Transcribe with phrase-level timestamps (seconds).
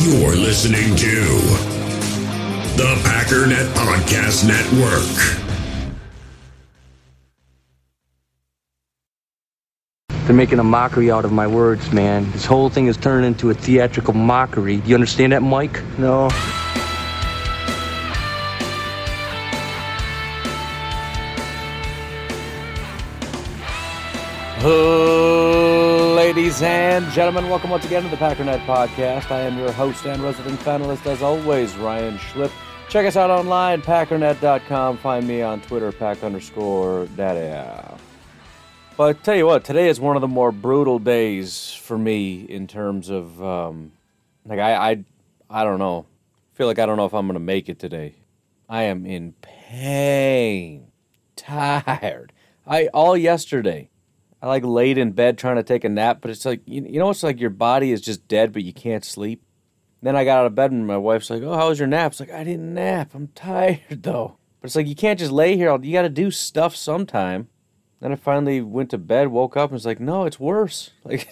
[0.00, 1.24] You're listening to
[2.76, 5.02] the Packernet Podcast Network.
[10.24, 12.30] They're making a mockery out of my words, man.
[12.30, 14.76] This whole thing has turned into a theatrical mockery.
[14.76, 15.82] Do you understand that, Mike?
[15.98, 16.28] No.
[24.60, 25.97] Oh.
[26.38, 29.32] Ladies and gentlemen, welcome once again to the Packernet Podcast.
[29.32, 32.52] I am your host and resident panelist, as always, Ryan Schlip.
[32.88, 34.98] Check us out online, packernet.com.
[34.98, 37.98] Find me on Twitter, pack underscore daddy.
[38.96, 42.42] But I tell you what, today is one of the more brutal days for me
[42.42, 43.90] in terms of, um,
[44.46, 45.04] like, I, I,
[45.50, 46.06] I don't know.
[46.54, 48.14] feel like I don't know if I'm going to make it today.
[48.68, 50.92] I am in pain,
[51.34, 52.32] tired.
[52.64, 53.90] I, all yesterday,
[54.40, 56.98] I like laid in bed trying to take a nap, but it's like you, you
[56.98, 59.42] know it's like your body is just dead, but you can't sleep.
[60.00, 62.12] Then I got out of bed and my wife's like, "Oh, how was your nap?"
[62.12, 63.14] It's like I didn't nap.
[63.14, 64.36] I'm tired though.
[64.60, 65.76] But it's like you can't just lay here.
[65.82, 67.48] You got to do stuff sometime.
[68.00, 70.90] Then I finally went to bed, woke up, and was like, "No, it's worse.
[71.04, 71.28] Like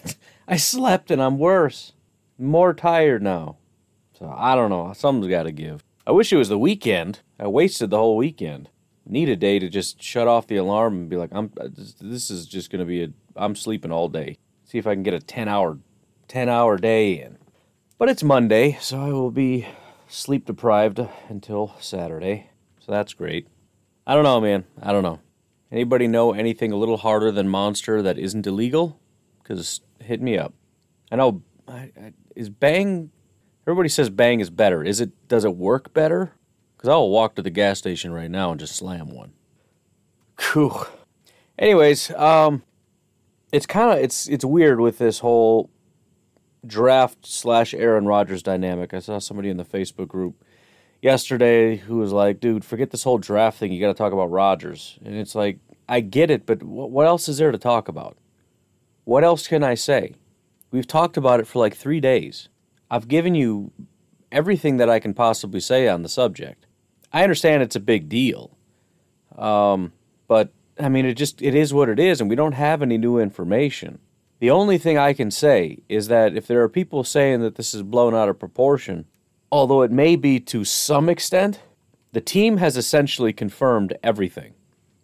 [0.47, 1.93] I slept and I'm worse,
[2.37, 3.57] more tired now."
[4.19, 4.91] So I don't know.
[4.93, 5.83] Something's got to give.
[6.05, 7.21] I wish it was the weekend.
[7.39, 8.69] I wasted the whole weekend
[9.07, 11.51] need a day to just shut off the alarm and be like, I'm.
[11.59, 11.69] Uh,
[12.01, 13.09] this is just gonna be a.
[13.35, 14.37] I'm sleeping all day.
[14.65, 15.79] See if I can get a ten hour,
[16.27, 17.37] ten hour day in.
[17.97, 19.67] But it's Monday, so I will be
[20.07, 22.49] sleep deprived until Saturday.
[22.79, 23.47] So that's great.
[24.05, 24.65] I don't know, man.
[24.81, 25.19] I don't know.
[25.71, 28.99] Anybody know anything a little harder than Monster that isn't illegal?
[29.41, 30.53] Because hit me up.
[31.11, 31.41] I know.
[31.67, 33.11] I, I, is Bang?
[33.65, 34.83] Everybody says Bang is better.
[34.83, 35.27] Is it?
[35.27, 36.33] Does it work better?
[36.77, 39.33] Because I'll walk to the gas station right now and just slam one.
[40.35, 40.85] Cool.
[41.57, 42.61] Anyways, um,
[43.51, 45.71] it's kind of it's it's weird with this whole
[46.65, 48.93] draft slash Aaron Rodgers dynamic.
[48.93, 50.43] I saw somebody in the Facebook group
[51.01, 53.71] yesterday who was like, "Dude, forget this whole draft thing.
[53.71, 55.57] You got to talk about Rodgers." And it's like,
[55.89, 58.17] I get it, but what else is there to talk about?
[59.05, 60.13] What else can I say?
[60.69, 62.49] We've talked about it for like three days.
[62.91, 63.71] I've given you
[64.31, 66.66] everything that I can possibly say on the subject.
[67.11, 68.57] I understand it's a big deal,
[69.37, 69.93] um,
[70.27, 72.97] but I mean, it just it is what it is, and we don't have any
[72.97, 73.99] new information.
[74.39, 77.73] The only thing I can say is that if there are people saying that this
[77.73, 79.05] is blown out of proportion,
[79.51, 81.59] although it may be to some extent,
[82.11, 84.53] the team has essentially confirmed everything.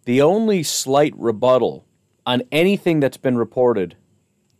[0.04, 1.84] The only slight rebuttal
[2.26, 3.96] on anything that's been reported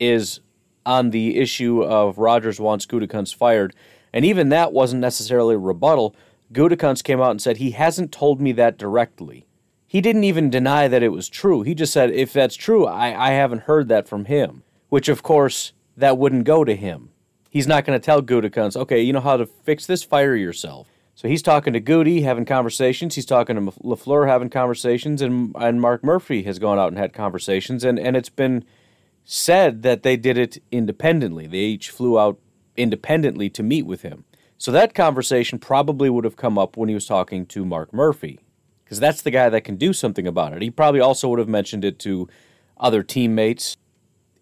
[0.00, 0.40] is
[0.84, 3.74] on the issue of Rodgers wants Gutekunst fired,
[4.12, 6.16] and even that wasn't necessarily a rebuttal
[6.52, 9.46] Gutekunst came out and said he hasn't told me that directly.
[9.86, 11.62] He didn't even deny that it was true.
[11.62, 14.62] He just said, if that's true, I, I haven't heard that from him.
[14.88, 17.10] Which, of course, that wouldn't go to him.
[17.50, 20.02] He's not going to tell Gutekunst, okay, you know how to fix this?
[20.02, 20.88] Fire yourself.
[21.14, 23.14] So he's talking to Goody, having conversations.
[23.14, 25.22] He's talking to LaFleur, having conversations.
[25.22, 27.84] And, and Mark Murphy has gone out and had conversations.
[27.84, 28.64] And, and it's been
[29.24, 31.46] said that they did it independently.
[31.46, 32.38] They each flew out
[32.76, 34.24] independently to meet with him.
[34.58, 38.40] So that conversation probably would have come up when he was talking to Mark Murphy,
[38.84, 40.62] because that's the guy that can do something about it.
[40.62, 42.28] He probably also would have mentioned it to
[42.78, 43.76] other teammates,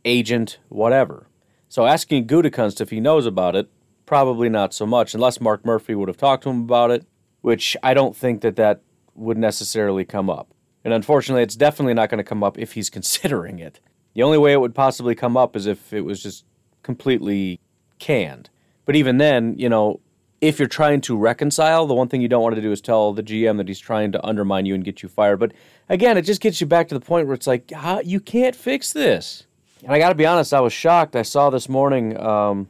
[0.05, 1.27] agent, whatever.
[1.69, 3.71] So asking Gutekunst if he knows about it,
[4.05, 7.06] probably not so much, unless Mark Murphy would have talked to him about it,
[7.41, 8.83] which I don't think that that
[9.15, 10.53] would necessarily come up.
[10.84, 13.81] And unfortunately, it's definitely not going to come up if he's considering it.
[14.15, 16.44] The only way it would possibly come up is if it was just
[16.83, 17.59] completely
[17.99, 18.50] canned.
[18.84, 20.00] But even then, you know,
[20.43, 23.13] if you're trying to reconcile, the one thing you don't want to do is tell
[23.13, 25.39] the GM that he's trying to undermine you and get you fired.
[25.39, 25.53] But
[25.89, 28.57] again, it just gets you back to the point where it's like, how, you can't
[28.57, 29.47] fix this.
[29.85, 31.15] And I got to be honest, I was shocked.
[31.15, 32.69] I saw this morning, um,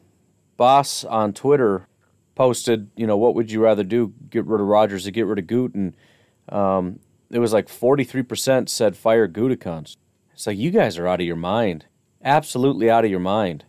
[0.58, 1.88] Boss on Twitter
[2.34, 5.38] posted, you know, what would you rather do, get rid of Rodgers or get rid
[5.38, 5.74] of Goot?
[5.74, 5.96] And
[6.50, 7.00] um,
[7.30, 9.96] it was like 43% said fire Gutekunst.
[10.34, 11.86] It's like, you guys are out of your mind.
[12.22, 13.64] Absolutely out of your mind.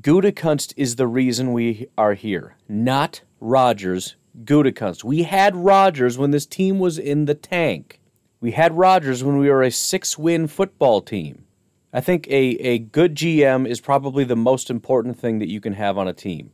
[0.00, 4.16] Gutekunst is the reason we are here, not Rodgers.
[4.42, 5.04] Gutekunst.
[5.04, 8.00] We had Rodgers when this team was in the tank.
[8.40, 11.44] We had Rodgers when we were a six win football team.
[11.92, 15.74] I think a, a good GM is probably the most important thing that you can
[15.74, 16.50] have on a team.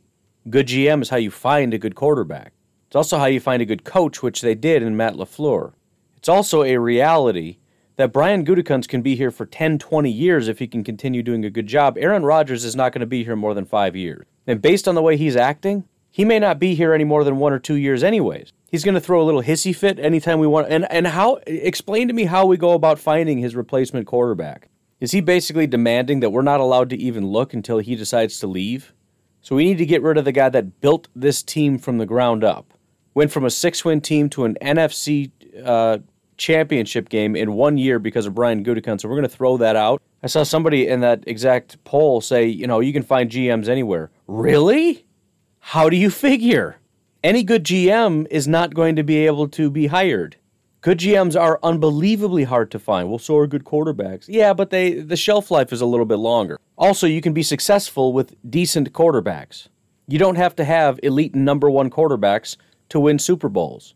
[0.49, 2.53] Good GM is how you find a good quarterback.
[2.87, 5.73] It's also how you find a good coach, which they did in Matt LaFleur.
[6.17, 7.57] It's also a reality
[7.95, 11.45] that Brian Gutekunst can be here for 10, 20 years if he can continue doing
[11.45, 11.97] a good job.
[11.97, 14.25] Aaron Rodgers is not going to be here more than five years.
[14.45, 17.37] And based on the way he's acting, he may not be here any more than
[17.37, 18.51] one or two years anyways.
[18.69, 20.67] He's going to throw a little hissy fit anytime we want.
[20.69, 24.69] And, and how, explain to me how we go about finding his replacement quarterback.
[24.99, 28.47] Is he basically demanding that we're not allowed to even look until he decides to
[28.47, 28.93] leave?
[29.41, 32.05] So we need to get rid of the guy that built this team from the
[32.05, 32.73] ground up.
[33.13, 35.31] Went from a six win team to an NFC
[35.65, 35.97] uh,
[36.37, 39.01] championship game in one year because of Brian Gutekunst.
[39.01, 40.01] So we're going to throw that out.
[40.23, 44.11] I saw somebody in that exact poll say, you know, you can find GMs anywhere.
[44.27, 45.05] Really?
[45.61, 46.77] How do you figure?
[47.23, 50.35] Any good GM is not going to be able to be hired.
[50.81, 53.07] Good GMs are unbelievably hard to find.
[53.07, 54.25] Well, so are good quarterbacks.
[54.27, 56.59] Yeah, but they the shelf life is a little bit longer.
[56.77, 59.67] Also, you can be successful with decent quarterbacks.
[60.07, 62.57] You don't have to have elite number one quarterbacks
[62.89, 63.93] to win Super Bowls.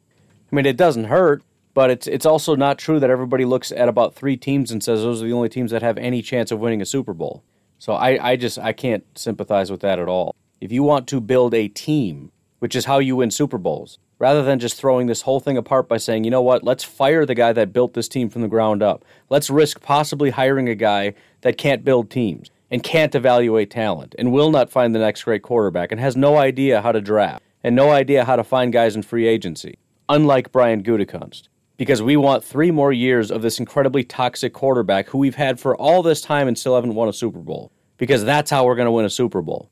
[0.52, 3.90] I mean, it doesn't hurt, but it's it's also not true that everybody looks at
[3.90, 6.60] about three teams and says those are the only teams that have any chance of
[6.60, 7.44] winning a Super Bowl.
[7.80, 10.36] So I, I just I can't sympathize with that at all.
[10.62, 14.42] If you want to build a team, which is how you win Super Bowls, rather
[14.42, 17.36] than just throwing this whole thing apart by saying, you know what, let's fire the
[17.36, 19.04] guy that built this team from the ground up.
[19.30, 24.32] Let's risk possibly hiring a guy that can't build teams and can't evaluate talent and
[24.32, 27.76] will not find the next great quarterback and has no idea how to draft and
[27.76, 29.78] no idea how to find guys in free agency,
[30.08, 31.50] unlike Brian Gutekunst.
[31.78, 35.76] Because we want three more years of this incredibly toxic quarterback who we've had for
[35.76, 37.72] all this time and still haven't won a Super Bowl.
[37.98, 39.70] Because that's how we're going to win a Super Bowl.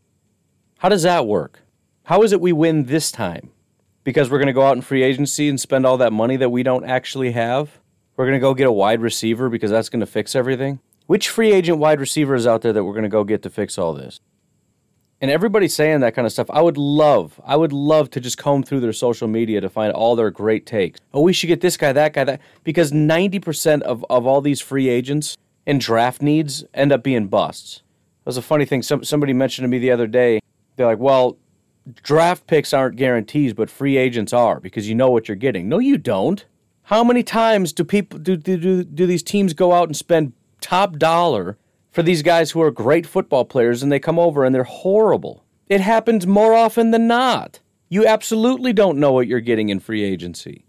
[0.83, 1.61] How does that work?
[2.03, 3.49] How is it we win this time?
[4.03, 6.49] because we're going to go out in free agency and spend all that money that
[6.49, 7.79] we don't actually have?
[8.15, 10.79] We're going to go get a wide receiver because that's going to fix everything?
[11.07, 13.49] Which free agent wide receiver is out there that we're going to go get to
[13.49, 14.19] fix all this?
[15.21, 16.49] And everybody's saying that kind of stuff.
[16.49, 19.93] I would love, I would love to just comb through their social media to find
[19.93, 20.99] all their great takes.
[21.13, 22.41] Oh, we should get this guy, that guy, that.
[22.63, 27.83] Because 90% of, of all these free agents and draft needs end up being busts.
[28.23, 28.81] That was a funny thing.
[28.81, 30.41] Some, somebody mentioned to me the other day.
[30.75, 31.37] They're like, well,
[32.01, 35.69] draft picks aren't guarantees, but free agents are because you know what you're getting.
[35.69, 36.45] No, you don't.
[36.83, 40.33] How many times do people do do do, do these teams go out and spend
[40.59, 41.57] top dollar
[41.91, 45.45] for these guys who are great football players and they come over and they're horrible?
[45.69, 47.59] It happens more often than not.
[47.89, 50.65] You absolutely don't know what you're getting in free agency.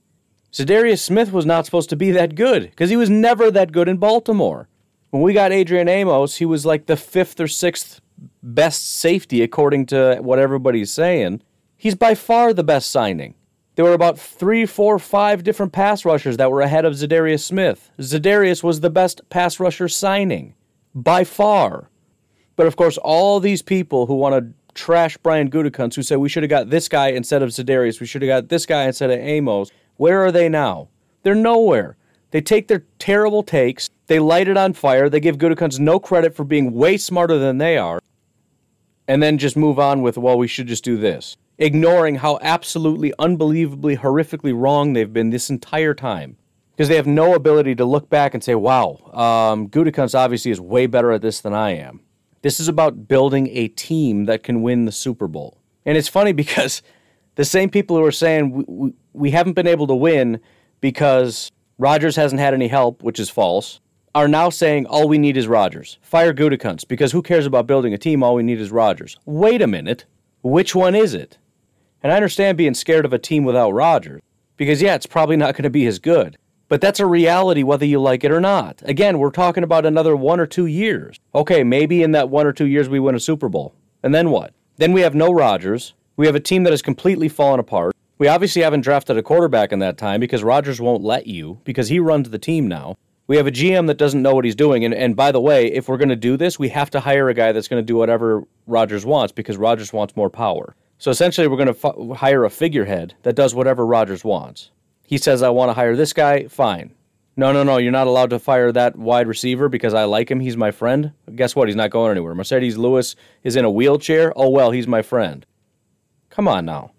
[0.52, 3.88] Za'Darius Smith was not supposed to be that good because he was never that good
[3.88, 4.68] in Baltimore.
[5.14, 8.00] When we got Adrian Amos, he was like the fifth or sixth
[8.42, 11.40] best safety according to what everybody's saying.
[11.76, 13.36] He's by far the best signing.
[13.76, 17.92] There were about three, four, five different pass rushers that were ahead of Za'Darius Smith.
[18.00, 20.56] Za'Darius was the best pass rusher signing
[20.96, 21.90] by far.
[22.56, 26.28] But of course, all these people who want to trash Brian Gutekunst, who say we
[26.28, 29.12] should have got this guy instead of Za'Darius, we should have got this guy instead
[29.12, 30.88] of Amos, where are they now?
[31.22, 31.96] They're nowhere.
[32.32, 36.34] They take their terrible takes, they light it on fire, they give Gutekunst no credit
[36.34, 38.00] for being way smarter than they are,
[39.08, 43.12] and then just move on with, well, we should just do this, ignoring how absolutely
[43.18, 46.36] unbelievably horrifically wrong they've been this entire time.
[46.72, 50.86] Because they have no ability to look back and say, wow, um, obviously is way
[50.86, 52.00] better at this than I am.
[52.42, 55.56] This is about building a team that can win the Super Bowl.
[55.86, 56.82] And it's funny because
[57.36, 60.40] the same people who are saying we, we, we haven't been able to win
[60.80, 63.80] because Rodgers hasn't had any help, which is false,
[64.14, 65.98] are now saying all we need is Rodgers.
[66.00, 68.22] Fire Gutekunst, because who cares about building a team?
[68.22, 69.18] All we need is Rodgers.
[69.24, 70.04] Wait a minute.
[70.42, 71.38] Which one is it?
[72.02, 74.22] And I understand being scared of a team without Rodgers,
[74.56, 76.38] because yeah, it's probably not going to be as good.
[76.68, 78.82] But that's a reality whether you like it or not.
[78.84, 81.18] Again, we're talking about another one or two years.
[81.34, 83.74] Okay, maybe in that one or two years we win a Super Bowl.
[84.02, 84.54] And then what?
[84.76, 85.94] Then we have no Rodgers.
[86.16, 87.94] We have a team that has completely fallen apart.
[88.18, 91.88] We obviously haven't drafted a quarterback in that time because Rodgers won't let you because
[91.88, 92.96] he runs the team now.
[93.26, 94.84] We have a GM that doesn't know what he's doing.
[94.84, 97.28] And, and by the way, if we're going to do this, we have to hire
[97.28, 100.76] a guy that's going to do whatever Rodgers wants because Rodgers wants more power.
[100.98, 104.70] So essentially, we're going to f- hire a figurehead that does whatever Rodgers wants.
[105.06, 106.94] He says, I want to hire this guy, fine.
[107.36, 110.38] No, no, no, you're not allowed to fire that wide receiver because I like him.
[110.38, 111.12] He's my friend.
[111.34, 111.68] Guess what?
[111.68, 112.34] He's not going anywhere.
[112.34, 114.32] Marcedes Lewis is in a wheelchair.
[114.36, 115.44] Oh, well, he's my friend.
[116.30, 116.92] Come on now.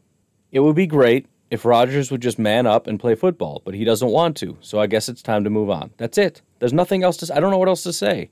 [0.52, 3.84] It would be great if Rodgers would just man up and play football, but he
[3.84, 5.92] doesn't want to, so I guess it's time to move on.
[5.98, 6.42] That's it.
[6.60, 7.36] There's nothing else to.
[7.36, 8.30] I don't know what else to say.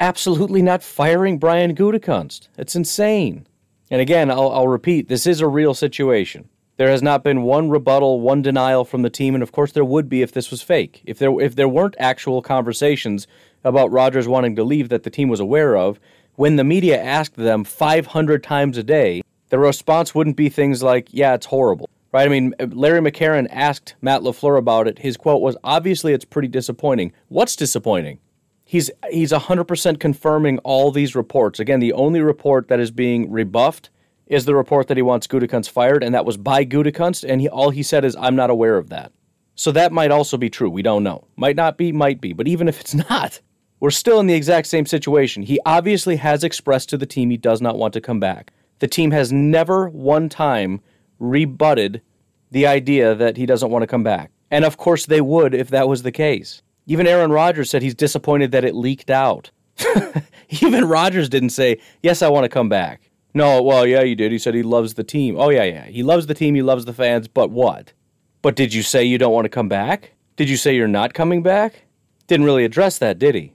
[0.00, 2.48] Absolutely not firing Brian Gutekunst.
[2.56, 3.46] It's insane.
[3.90, 6.48] And again, I'll, I'll repeat this is a real situation.
[6.78, 9.84] There has not been one rebuttal, one denial from the team, and of course there
[9.84, 11.02] would be if this was fake.
[11.04, 13.26] If there if there weren't actual conversations
[13.64, 16.00] about Rodgers wanting to leave that the team was aware of,
[16.36, 21.08] when the media asked them 500 times a day, the response wouldn't be things like,
[21.10, 22.26] "Yeah, it's horrible." Right?
[22.26, 25.00] I mean, uh, Larry McCarren asked Matt LaFleur about it.
[25.00, 28.18] His quote was, "Obviously, it's pretty disappointing." What's disappointing?
[28.64, 31.58] He's he's 100% confirming all these reports.
[31.60, 33.90] Again, the only report that is being rebuffed
[34.26, 37.48] is the report that he wants Gutekunst fired, and that was by Gutekunst, and he,
[37.48, 39.12] all he said is, "I'm not aware of that."
[39.54, 40.70] So that might also be true.
[40.70, 41.26] We don't know.
[41.36, 41.92] Might not be.
[41.92, 42.32] Might be.
[42.32, 43.40] But even if it's not,
[43.80, 45.42] we're still in the exact same situation.
[45.42, 48.52] He obviously has expressed to the team he does not want to come back.
[48.78, 50.80] the team has never one time
[51.22, 52.02] rebutted
[52.50, 54.30] the idea that he doesn't want to come back.
[54.50, 56.62] And of course they would if that was the case.
[56.86, 59.50] Even Aaron Rodgers said he's disappointed that it leaked out.
[60.62, 63.10] Even Rodgers didn't say, Yes, I want to come back.
[63.34, 64.30] No, well, yeah, you did.
[64.30, 65.36] He said he loves the team.
[65.38, 65.86] Oh, yeah, yeah.
[65.86, 67.94] He loves the team, he loves the fans, but what?
[68.42, 70.12] But did you say you don't want to come back?
[70.36, 71.84] Did you say you're not coming back?
[72.26, 73.54] Didn't really address that, did he?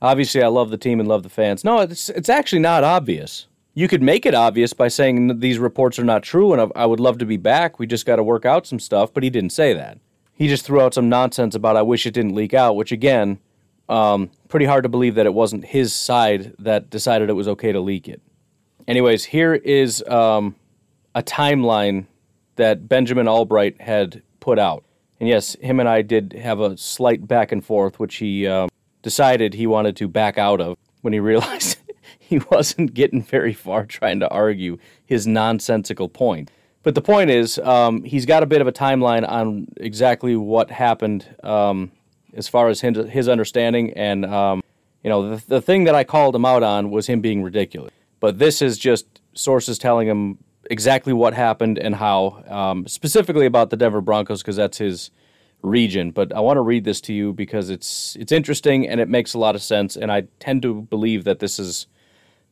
[0.00, 1.64] Obviously, I love the team and love the fans.
[1.64, 3.46] No, it's, it's actually not obvious.
[3.74, 7.00] You could make it obvious by saying these reports are not true and I would
[7.00, 7.78] love to be back.
[7.78, 9.98] We just got to work out some stuff, but he didn't say that.
[10.32, 13.38] He just threw out some nonsense about I wish it didn't leak out, which again,
[13.88, 17.72] um, pretty hard to believe that it wasn't his side that decided it was okay
[17.72, 18.22] to leak it.
[18.86, 20.54] Anyways, here is um,
[21.14, 22.06] a timeline
[22.56, 24.84] that Benjamin Albright had put out.
[25.20, 28.68] And yes, him and I did have a slight back and forth, which he um,
[29.02, 31.78] decided he wanted to back out of when he realized
[32.18, 36.50] he wasn't getting very far trying to argue his nonsensical point.
[36.82, 40.70] But the point is, um, he's got a bit of a timeline on exactly what
[40.70, 41.90] happened um,
[42.34, 43.94] as far as his, his understanding.
[43.94, 44.62] And, um,
[45.02, 47.90] you know, the, the thing that I called him out on was him being ridiculous.
[48.20, 50.38] But this is just sources telling him
[50.70, 55.10] exactly what happened and how, um, specifically about the Denver Broncos, because that's his
[55.62, 56.10] region.
[56.10, 59.34] But I want to read this to you because it's it's interesting and it makes
[59.34, 59.96] a lot of sense.
[59.96, 61.86] And I tend to believe that this is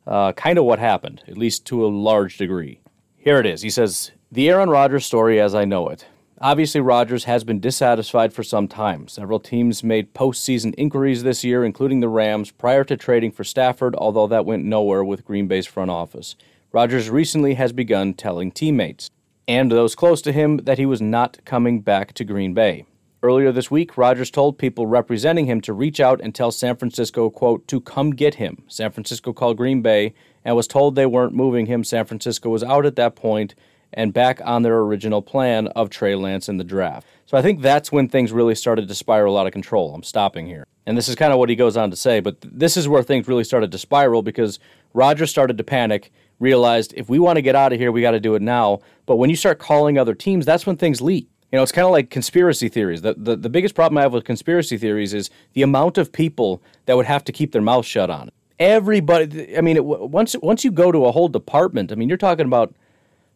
[0.07, 2.79] uh, kind of what happened, at least to a large degree.
[3.17, 3.61] Here it is.
[3.61, 6.07] He says, The Aaron Rodgers story as I know it.
[6.41, 9.07] Obviously, Rodgers has been dissatisfied for some time.
[9.07, 13.95] Several teams made postseason inquiries this year, including the Rams, prior to trading for Stafford,
[13.95, 16.35] although that went nowhere with Green Bay's front office.
[16.73, 19.09] Rodgers recently has begun telling teammates
[19.47, 22.85] and those close to him that he was not coming back to Green Bay.
[23.23, 27.29] Earlier this week, Rodgers told people representing him to reach out and tell San Francisco,
[27.29, 28.63] quote, to come get him.
[28.67, 30.13] San Francisco called Green Bay
[30.43, 31.85] and was told they weren't moving him.
[31.85, 33.55] San Francisco was out at that point
[33.93, 37.07] and back on their original plan of Trey Lance in the draft.
[37.25, 39.95] So I think that's when things really started to spiral out of control.
[39.95, 40.65] I'm stopping here.
[40.85, 43.03] And this is kind of what he goes on to say, but this is where
[43.03, 44.59] things really started to spiral because
[44.93, 48.11] Rodgers started to panic, realized if we want to get out of here, we got
[48.11, 48.79] to do it now.
[49.05, 51.29] But when you start calling other teams, that's when things leak.
[51.53, 53.03] You know, it's kind of like conspiracy theories.
[53.03, 56.63] The, the, the biggest problem I have with conspiracy theories is the amount of people
[56.87, 58.33] that would have to keep their mouth shut on it.
[58.57, 62.17] Everybody, I mean, it, once once you go to a whole department, I mean, you're
[62.17, 62.73] talking about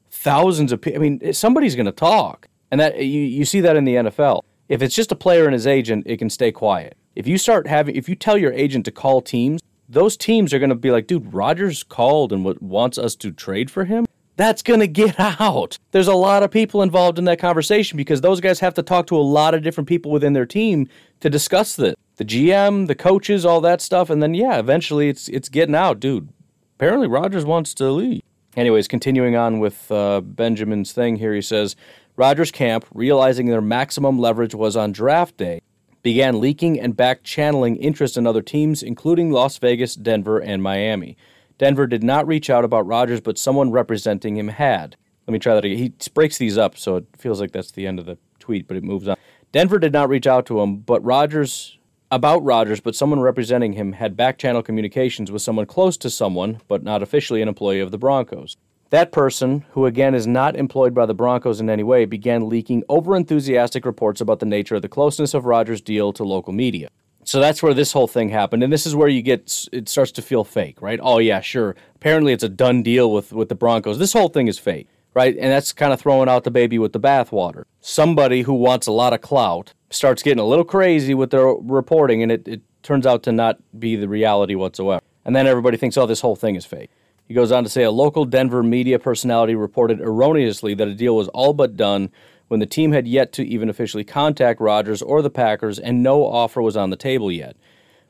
[0.10, 1.00] thousands of people.
[1.00, 3.96] I mean, eh, somebody's going to talk, and that you you see that in the
[3.96, 4.42] NFL.
[4.68, 6.98] If it's just a player and his agent, it can stay quiet.
[7.16, 10.60] If you start having, if you tell your agent to call teams, those teams are
[10.60, 14.08] going to be like, dude, Rodgers called and wants us to trade for him
[14.38, 15.78] that's going to get out.
[15.92, 19.08] There's a lot of people involved in that conversation because those guys have to talk
[19.08, 20.88] to a lot of different people within their team
[21.20, 21.96] to discuss this.
[22.16, 26.00] The GM, the coaches, all that stuff, and then yeah, eventually it's it's getting out,
[26.00, 26.30] dude.
[26.78, 28.22] Apparently Rodgers wants to leave.
[28.56, 31.76] Anyways, continuing on with uh, Benjamin's thing here, he says
[32.16, 35.62] Rodgers camp, realizing their maximum leverage was on draft day,
[36.02, 41.16] began leaking and back channeling interest in other teams, including Las Vegas, Denver, and Miami.
[41.58, 44.96] Denver did not reach out about Rodgers, but someone representing him had.
[45.28, 45.78] Let me try that again.
[45.78, 48.78] He breaks these up, so it feels like that's the end of the tweet, but
[48.78, 49.18] it moves on.
[49.52, 51.78] Denver did not reach out to him, but Rodgers
[52.10, 56.62] about Rodgers, but someone representing him had back channel communications with someone close to someone,
[56.68, 58.56] but not officially an employee of the Broncos.
[58.90, 62.84] That person, who again is not employed by the Broncos in any way, began leaking
[62.84, 66.88] overenthusiastic reports about the nature of the closeness of Rodgers' deal to local media.
[67.28, 70.14] So that's where this whole thing happened, and this is where you get it starts
[70.14, 70.98] to feel fake, right?
[71.04, 71.76] Oh yeah, sure.
[71.94, 74.00] Apparently, it's a done deal with with the Broncos.
[74.00, 75.36] This whole thing is fake, right?
[75.36, 77.64] And that's kind of throwing out the baby with the bathwater.
[77.82, 82.24] Somebody who wants a lot of clout starts getting a little crazy with their reporting,
[82.24, 85.04] and it, it turns out to not be the reality whatsoever.
[85.26, 86.92] And then everybody thinks, oh, this whole thing is fake.
[87.28, 91.18] He goes on to say a local Denver media personality reported erroneously that a deal
[91.18, 92.10] was all but done
[92.48, 96.26] when the team had yet to even officially contact Rodgers or the Packers and no
[96.26, 97.56] offer was on the table yet.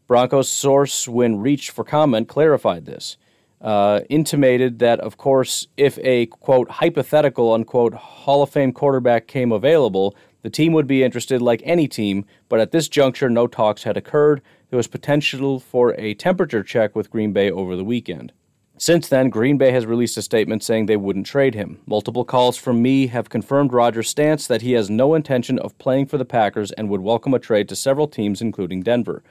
[0.07, 3.17] Broncos source, when reached for comment, clarified this.
[3.59, 9.51] Uh, intimated that, of course, if a quote hypothetical unquote Hall of Fame quarterback came
[9.51, 13.83] available, the team would be interested like any team, but at this juncture, no talks
[13.83, 14.41] had occurred.
[14.69, 18.31] There was potential for a temperature check with Green Bay over the weekend.
[18.79, 21.79] Since then, Green Bay has released a statement saying they wouldn't trade him.
[21.87, 26.05] Multiple calls from me have confirmed Rodgers' stance that he has no intention of playing
[26.05, 29.23] for the Packers and would welcome a trade to several teams, including Denver.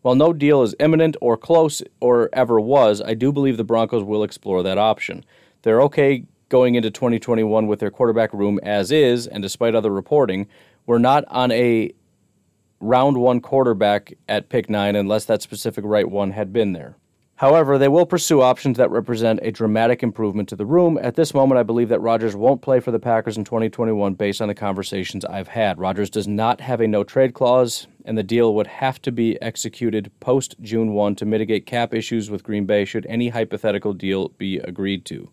[0.00, 4.02] While no deal is imminent or close or ever was, I do believe the Broncos
[4.02, 5.26] will explore that option.
[5.60, 10.46] They're okay going into 2021 with their quarterback room as is, and despite other reporting,
[10.86, 11.92] we're not on a
[12.80, 16.96] round one quarterback at pick nine unless that specific right one had been there.
[17.36, 20.98] However, they will pursue options that represent a dramatic improvement to the room.
[21.02, 24.40] At this moment, I believe that Rodgers won't play for the Packers in 2021 based
[24.40, 25.78] on the conversations I've had.
[25.78, 29.40] Rodgers does not have a no trade clause, and the deal would have to be
[29.42, 34.30] executed post June 1 to mitigate cap issues with Green Bay should any hypothetical deal
[34.30, 35.30] be agreed to.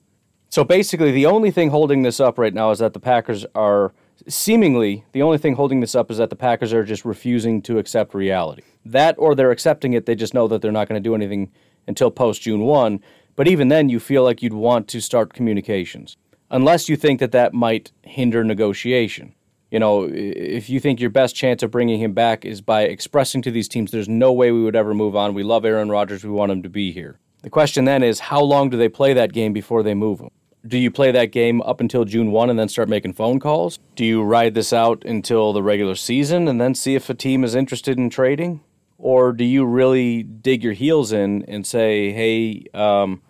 [0.50, 3.94] So basically, the only thing holding this up right now is that the Packers are
[4.28, 7.78] seemingly the only thing holding this up is that the Packers are just refusing to
[7.78, 8.62] accept reality.
[8.86, 11.50] That or they're accepting it, they just know that they're not going to do anything
[11.88, 13.00] until post June 1.
[13.36, 16.18] But even then, you feel like you'd want to start communications,
[16.52, 19.34] unless you think that that might hinder negotiation.
[19.72, 23.42] You know, if you think your best chance of bringing him back is by expressing
[23.42, 25.34] to these teams, there's no way we would ever move on.
[25.34, 26.24] We love Aaron Rodgers.
[26.24, 27.18] We want him to be here.
[27.42, 30.30] The question then is, how long do they play that game before they move him?
[30.66, 33.80] Do you play that game up until June 1 and then start making phone calls?
[33.96, 37.44] Do you ride this out until the regular season and then see if a team
[37.44, 38.62] is interested in trading?
[39.04, 43.22] Or do you really dig your heels in and say, hey, um,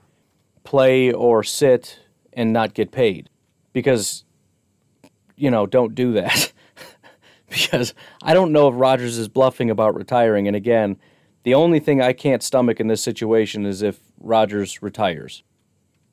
[0.63, 1.97] play or sit
[2.31, 3.27] and not get paid?
[3.73, 4.23] Because,
[5.35, 6.53] you know, don't do that.
[7.49, 10.45] because I don't know if Rodgers is bluffing about retiring.
[10.45, 10.97] And again,
[11.41, 15.41] the only thing I can't stomach in this situation is if Rodgers retires.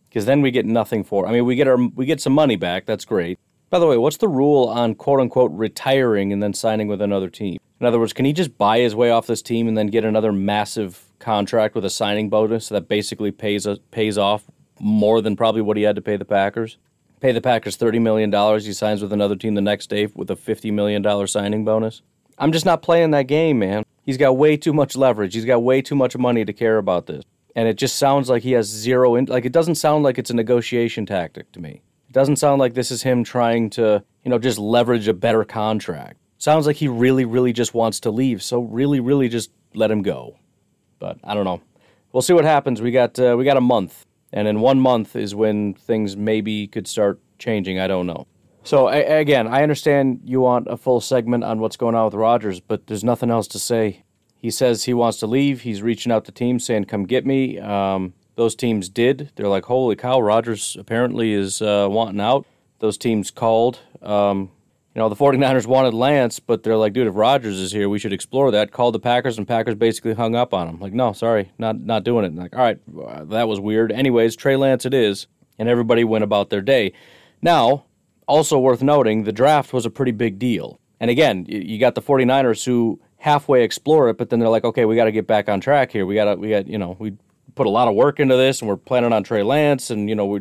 [0.08, 1.26] Because then we get nothing for.
[1.26, 2.86] I mean, we get our we get some money back.
[2.86, 3.38] That's great.
[3.68, 7.28] By the way, what's the rule on quote unquote retiring and then signing with another
[7.28, 7.58] team?
[7.80, 10.04] In other words, can he just buy his way off this team and then get
[10.04, 14.44] another massive contract with a signing bonus that basically pays a, pays off
[14.78, 16.76] more than probably what he had to pay the Packers?
[17.20, 18.66] Pay the Packers thirty million dollars.
[18.66, 22.02] He signs with another team the next day with a fifty million dollar signing bonus.
[22.38, 23.84] I'm just not playing that game, man.
[24.04, 25.34] He's got way too much leverage.
[25.34, 27.22] He's got way too much money to care about this,
[27.54, 29.16] and it just sounds like he has zero.
[29.16, 31.82] In, like it doesn't sound like it's a negotiation tactic to me.
[32.08, 35.44] It doesn't sound like this is him trying to, you know, just leverage a better
[35.44, 36.16] contract.
[36.40, 38.42] Sounds like he really, really just wants to leave.
[38.42, 40.38] So really, really just let him go.
[40.98, 41.60] But I don't know.
[42.12, 42.80] We'll see what happens.
[42.80, 46.66] We got uh, we got a month, and in one month is when things maybe
[46.66, 47.78] could start changing.
[47.78, 48.26] I don't know.
[48.64, 52.58] So again, I understand you want a full segment on what's going on with Rodgers,
[52.58, 54.02] but there's nothing else to say.
[54.36, 55.60] He says he wants to leave.
[55.60, 59.30] He's reaching out to teams saying, "Come get me." Um, those teams did.
[59.36, 62.46] They're like, "Holy cow!" Rodgers apparently is uh, wanting out.
[62.78, 63.80] Those teams called.
[64.00, 64.50] Um,
[64.94, 68.00] you know, the 49ers wanted Lance, but they're like, dude, if Rodgers is here, we
[68.00, 68.72] should explore that.
[68.72, 70.80] Called the Packers, and Packers basically hung up on him.
[70.80, 72.34] Like, no, sorry, not not doing it.
[72.34, 73.92] Like, all right, uh, that was weird.
[73.92, 76.92] Anyways, Trey Lance it is, and everybody went about their day.
[77.40, 77.84] Now,
[78.26, 80.80] also worth noting, the draft was a pretty big deal.
[80.98, 84.84] And again, you got the 49ers who halfway explore it, but then they're like, okay,
[84.84, 86.04] we got to get back on track here.
[86.04, 87.14] We got to, we got, you know, we
[87.54, 90.14] put a lot of work into this, and we're planning on Trey Lance, and you
[90.16, 90.40] know, uh,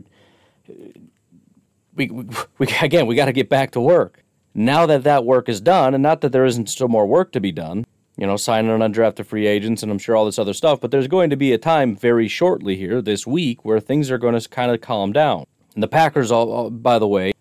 [1.95, 2.25] we, we,
[2.57, 4.23] we again, we got to get back to work.
[4.53, 7.39] Now that that work is done, and not that there isn't still more work to
[7.39, 7.85] be done,
[8.17, 10.91] you know, signing on undrafted free agents and I'm sure all this other stuff, but
[10.91, 14.37] there's going to be a time very shortly here this week where things are going
[14.37, 15.45] to kind of calm down.
[15.73, 17.31] And the Packers, all, by the way,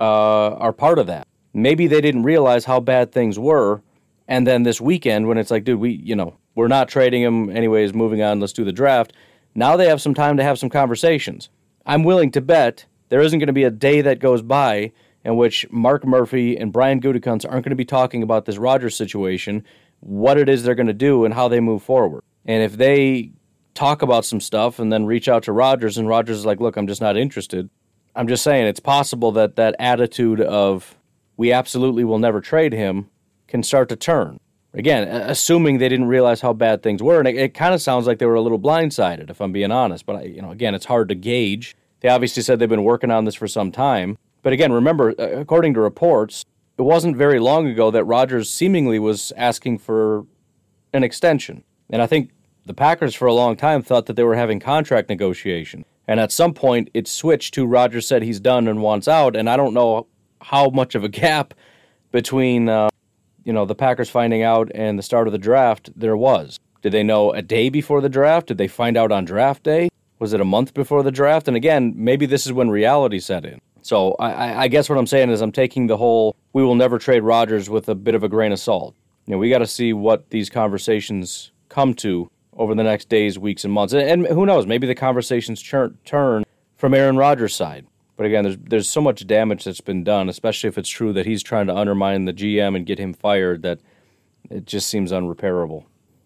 [0.00, 1.28] uh, are part of that.
[1.54, 3.82] Maybe they didn't realize how bad things were,
[4.26, 7.48] and then this weekend when it's like, dude, we, you know, we're not trading him
[7.48, 7.94] anyways.
[7.94, 9.12] Moving on, let's do the draft.
[9.54, 11.48] Now they have some time to have some conversations.
[11.86, 14.92] I'm willing to bet there isn't going to be a day that goes by
[15.26, 18.94] in which Mark Murphy and Brian Gutekunst aren't going to be talking about this Rodgers
[18.94, 19.64] situation,
[19.98, 22.22] what it is they're going to do, and how they move forward.
[22.44, 23.32] And if they
[23.74, 26.76] talk about some stuff and then reach out to Rodgers, and Rodgers is like, "Look,
[26.76, 27.68] I'm just not interested,"
[28.14, 30.96] I'm just saying it's possible that that attitude of
[31.36, 33.10] "we absolutely will never trade him"
[33.48, 34.38] can start to turn.
[34.74, 38.06] Again, assuming they didn't realize how bad things were, and it, it kind of sounds
[38.06, 40.06] like they were a little blindsided, if I'm being honest.
[40.06, 41.76] But you know, again, it's hard to gauge.
[41.98, 44.18] They obviously said they've been working on this for some time.
[44.46, 46.44] But again, remember, uh, according to reports,
[46.78, 50.24] it wasn't very long ago that Rodgers seemingly was asking for
[50.92, 51.64] an extension.
[51.90, 52.30] And I think
[52.64, 55.84] the Packers for a long time thought that they were having contract negotiation.
[56.06, 59.34] And at some point, it switched to Rodgers said he's done and wants out.
[59.34, 60.06] And I don't know
[60.40, 61.52] how much of a gap
[62.12, 62.88] between, uh,
[63.42, 66.60] you know, the Packers finding out and the start of the draft there was.
[66.82, 68.46] Did they know a day before the draft?
[68.46, 69.88] Did they find out on draft day?
[70.20, 71.48] Was it a month before the draft?
[71.48, 73.60] And again, maybe this is when reality set in.
[73.86, 76.98] So I, I, guess what I'm saying is I'm taking the whole we will never
[76.98, 78.96] trade Rodgers with a bit of a grain of salt.
[79.26, 83.38] You know, we got to see what these conversations come to over the next days,
[83.38, 83.94] weeks, and months.
[83.94, 84.66] And, and who knows?
[84.66, 86.42] Maybe the conversations turn, turn
[86.76, 87.86] from Aaron Rodgers' side.
[88.16, 91.24] But again, there's there's so much damage that's been done, especially if it's true that
[91.24, 93.78] he's trying to undermine the GM and get him fired, that
[94.50, 95.84] it just seems unrepairable.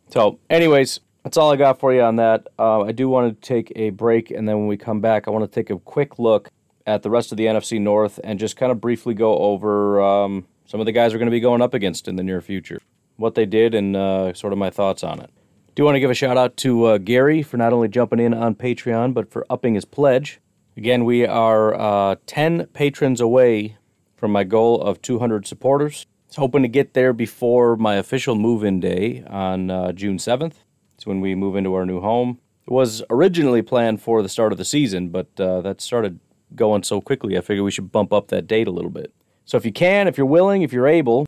[0.08, 2.46] So, anyways, that's all I got for you on that.
[2.58, 5.30] Uh, I do want to take a break, and then when we come back, I
[5.30, 6.48] want to take a quick look
[6.86, 10.46] at the rest of the NFC North and just kind of briefly go over um,
[10.66, 12.80] some of the guys we're going to be going up against in the near future,
[13.16, 15.30] what they did, and uh, sort of my thoughts on it.
[15.74, 18.34] Do want to give a shout out to uh, Gary for not only jumping in
[18.34, 20.40] on Patreon, but for upping his pledge.
[20.76, 23.76] Again, we are uh, 10 patrons away
[24.16, 26.06] from my goal of 200 supporters.
[26.06, 30.18] I was hoping to get there before my official move in day on uh, June
[30.18, 30.54] 7th.
[30.94, 32.38] It's when we move into our new home.
[32.66, 36.20] It was originally planned for the start of the season, but uh, that started
[36.54, 39.12] going so quickly, I figured we should bump up that date a little bit.
[39.44, 41.26] So if you can, if you're willing, if you're able,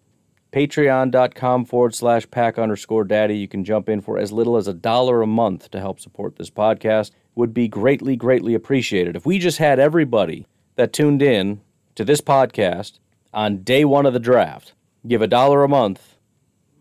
[0.53, 3.37] patreon.com forward slash pack underscore daddy.
[3.37, 6.37] You can jump in for as little as a dollar a month to help support
[6.37, 7.11] this podcast.
[7.35, 9.17] Would be greatly, greatly appreciated.
[9.17, 11.63] If we just had everybody that tuned in
[11.95, 12.99] to this podcast
[13.33, 14.75] on day one of the draft
[15.07, 16.17] give a dollar a month,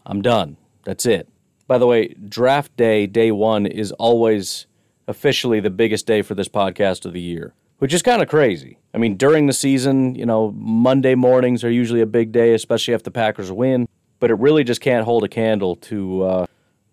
[0.05, 0.57] I'm done.
[0.83, 1.29] That's it.
[1.67, 4.67] By the way, draft day, day one, is always
[5.07, 8.77] officially the biggest day for this podcast of the year which is kind of crazy.
[8.93, 12.93] I mean, during the season, you know, Monday mornings are usually a big day, especially
[12.93, 13.87] if the Packers win.
[14.19, 16.45] But it really just can't hold a candle to uh,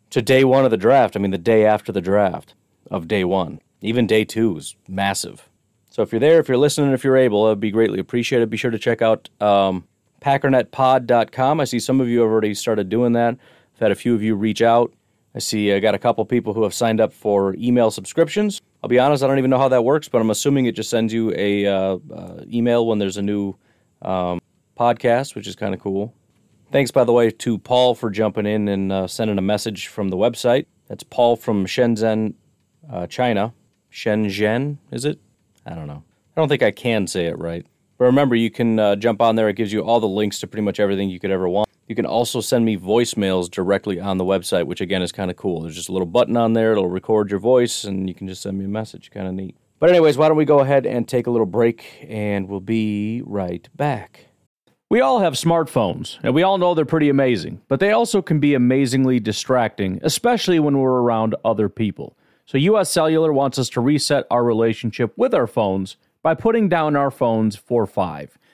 [0.08, 1.14] to day one of the draft.
[1.14, 2.54] I mean, the day after the draft
[2.90, 3.60] of day one.
[3.82, 5.50] Even day two is massive.
[5.90, 8.48] So if you're there, if you're listening, if you're able, it'd be greatly appreciated.
[8.48, 9.86] Be sure to check out um,
[10.22, 11.60] packernetpod.com.
[11.60, 13.36] I see some of you have already started doing that.
[13.74, 14.94] I've had a few of you reach out.
[15.34, 18.62] I see I got a couple people who have signed up for email subscriptions.
[18.82, 20.88] I'll be honest, I don't even know how that works, but I'm assuming it just
[20.88, 23.54] sends you a uh, uh, email when there's a new
[24.02, 24.40] um,
[24.78, 26.14] podcast, which is kind of cool.
[26.70, 30.10] Thanks, by the way, to Paul for jumping in and uh, sending a message from
[30.10, 30.66] the website.
[30.86, 32.34] That's Paul from Shenzhen,
[32.90, 33.52] uh, China.
[33.90, 35.18] Shenzhen, is it?
[35.66, 36.04] I don't know.
[36.36, 37.66] I don't think I can say it right.
[37.96, 39.48] But remember, you can uh, jump on there.
[39.48, 41.68] It gives you all the links to pretty much everything you could ever want.
[41.88, 45.38] You can also send me voicemails directly on the website, which again is kind of
[45.38, 45.62] cool.
[45.62, 48.42] There's just a little button on there, it'll record your voice, and you can just
[48.42, 49.10] send me a message.
[49.10, 49.56] Kind of neat.
[49.78, 53.22] But, anyways, why don't we go ahead and take a little break, and we'll be
[53.24, 54.26] right back.
[54.90, 58.38] We all have smartphones, and we all know they're pretty amazing, but they also can
[58.38, 62.18] be amazingly distracting, especially when we're around other people.
[62.44, 66.96] So, US Cellular wants us to reset our relationship with our phones by putting down
[66.96, 68.36] our phones for five.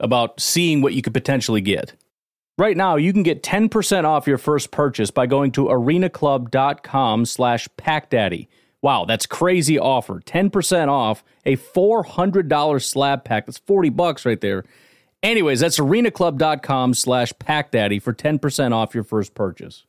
[0.00, 1.94] about seeing what you could potentially get.
[2.56, 7.68] Right now, you can get 10% off your first purchase by going to arenaclub.com slash
[7.76, 8.46] packdaddy.
[8.80, 10.20] Wow, that's crazy offer.
[10.20, 13.46] 10% off a $400 slab pack.
[13.46, 14.64] That's 40 bucks right there.
[15.22, 19.84] Anyways, that's arenaclub.com slash packdaddy for 10% off your first purchase.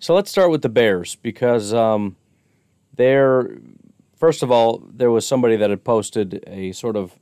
[0.00, 2.16] So let's start with the Bears because um,
[2.94, 3.58] they're
[4.18, 7.18] first of all, there was somebody that had posted a sort of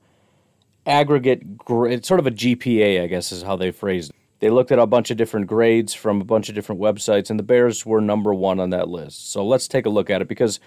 [0.87, 4.17] aggregate, sort of a GPA, I guess is how they phrased it.
[4.39, 7.39] They looked at a bunch of different grades from a bunch of different websites, and
[7.39, 9.33] the Bears were number one on that list.
[9.33, 10.61] So let's take a look at it because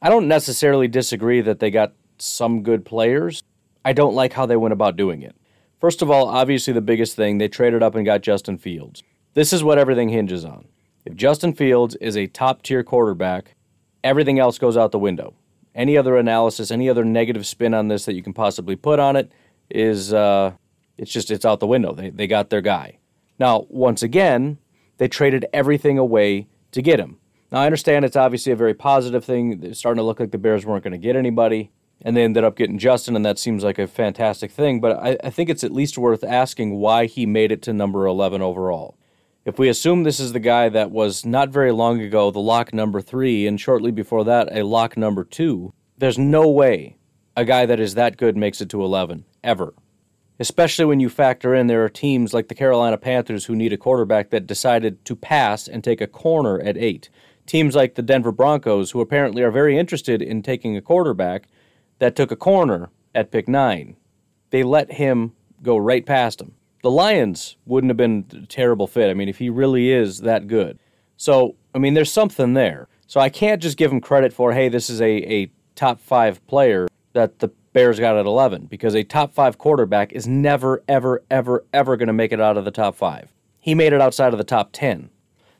[0.00, 3.42] I don't necessarily disagree that they got some good players.
[3.84, 5.34] I don't like how they went about doing it.
[5.80, 9.02] First of all, obviously, the biggest thing, they traded up and got Justin Fields.
[9.34, 10.68] This is what everything hinges on.
[11.04, 13.56] If Justin Fields is a top tier quarterback,
[14.04, 15.34] everything else goes out the window
[15.74, 19.16] any other analysis, any other negative spin on this that you can possibly put on
[19.16, 19.30] it
[19.70, 20.52] is uh,
[20.98, 21.94] it's just it's out the window.
[21.94, 22.98] They they got their guy.
[23.38, 24.58] Now, once again,
[24.98, 27.18] they traded everything away to get him.
[27.50, 29.62] Now I understand it's obviously a very positive thing.
[29.62, 31.70] It's starting to look like the Bears weren't going to get anybody,
[32.02, 34.80] and they ended up getting Justin, and that seems like a fantastic thing.
[34.80, 38.06] But I, I think it's at least worth asking why he made it to number
[38.06, 38.96] 11 overall.
[39.42, 42.74] If we assume this is the guy that was not very long ago the lock
[42.74, 46.98] number three, and shortly before that a lock number two, there's no way
[47.34, 49.72] a guy that is that good makes it to 11, ever.
[50.38, 53.78] Especially when you factor in there are teams like the Carolina Panthers who need a
[53.78, 57.08] quarterback that decided to pass and take a corner at 8.
[57.46, 61.48] Teams like the Denver Broncos, who apparently are very interested in taking a quarterback,
[61.98, 63.96] that took a corner at pick 9.
[64.50, 69.10] They let him go right past him the Lions wouldn't have been a terrible fit.
[69.10, 70.78] I mean, if he really is that good.
[71.16, 72.88] So, I mean, there's something there.
[73.06, 76.46] So I can't just give him credit for, hey, this is a, a top five
[76.46, 81.22] player that the Bears got at 11 because a top five quarterback is never, ever,
[81.30, 83.32] ever, ever going to make it out of the top five.
[83.58, 85.10] He made it outside of the top 10.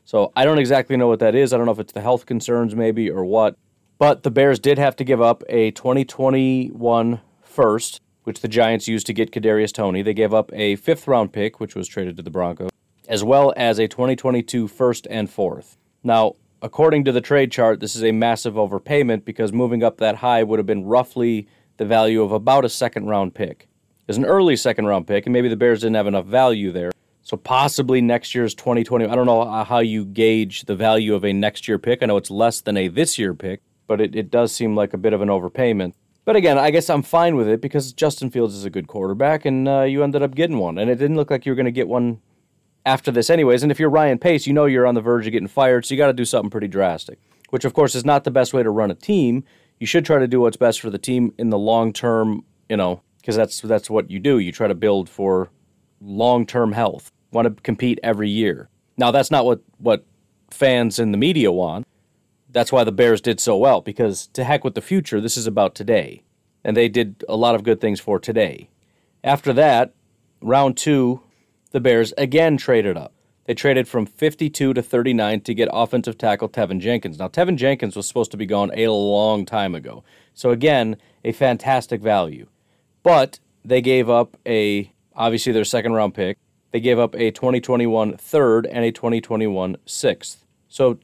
[0.03, 1.53] So I don't exactly know what that is.
[1.53, 3.55] I don't know if it's the health concerns maybe or what.
[3.97, 9.07] But the Bears did have to give up a 2021 first, which the Giants used
[9.07, 10.01] to get Kadarius Toney.
[10.01, 12.69] They gave up a fifth round pick, which was traded to the Broncos,
[13.07, 15.77] as well as a 2022 first and fourth.
[16.03, 20.17] Now, according to the trade chart, this is a massive overpayment because moving up that
[20.17, 23.67] high would have been roughly the value of about a second round pick.
[24.07, 26.91] It's an early second round pick, and maybe the Bears didn't have enough value there.
[27.23, 29.05] So possibly next year's 2020.
[29.05, 32.01] I don't know how you gauge the value of a next year pick.
[32.01, 34.93] I know it's less than a this year pick, but it, it does seem like
[34.93, 35.93] a bit of an overpayment.
[36.23, 39.45] But again, I guess I'm fine with it because Justin Fields is a good quarterback,
[39.45, 40.77] and uh, you ended up getting one.
[40.77, 42.21] And it didn't look like you were going to get one
[42.85, 43.63] after this, anyways.
[43.63, 45.93] And if you're Ryan Pace, you know you're on the verge of getting fired, so
[45.93, 48.61] you got to do something pretty drastic, which, of course, is not the best way
[48.61, 49.43] to run a team.
[49.79, 52.77] You should try to do what's best for the team in the long term, you
[52.77, 54.37] know, because that's that's what you do.
[54.37, 55.49] You try to build for
[55.99, 57.11] long term health.
[57.31, 58.69] Want to compete every year.
[58.97, 60.05] Now, that's not what what
[60.51, 61.87] fans and the media want.
[62.51, 65.47] That's why the Bears did so well because to heck with the future, this is
[65.47, 66.23] about today.
[66.63, 68.69] And they did a lot of good things for today.
[69.23, 69.93] After that,
[70.41, 71.21] round 2,
[71.71, 73.13] the Bears again traded up.
[73.45, 77.17] They traded from 52 to 39 to get offensive tackle Teven Jenkins.
[77.17, 80.03] Now, Teven Jenkins was supposed to be gone a long time ago.
[80.33, 82.47] So, again, a fantastic value.
[83.03, 86.37] But they gave up a, obviously, their second round pick.
[86.71, 90.45] They gave up a 2021 third and a 2021 sixth.
[90.69, 90.99] So,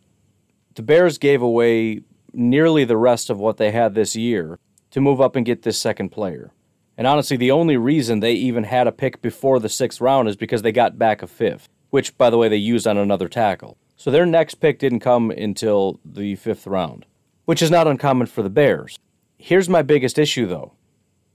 [0.78, 2.02] the Bears gave away
[2.34, 4.60] nearly the rest of what they had this year
[4.92, 6.52] to move up and get this second player.
[6.96, 10.36] And honestly, the only reason they even had a pick before the sixth round is
[10.36, 13.76] because they got back a fifth, which, by the way, they used on another tackle.
[13.96, 17.08] So their next pick didn't come until the fifth round,
[17.46, 19.00] which is not uncommon for the Bears.
[19.40, 20.74] Here's my biggest issue, though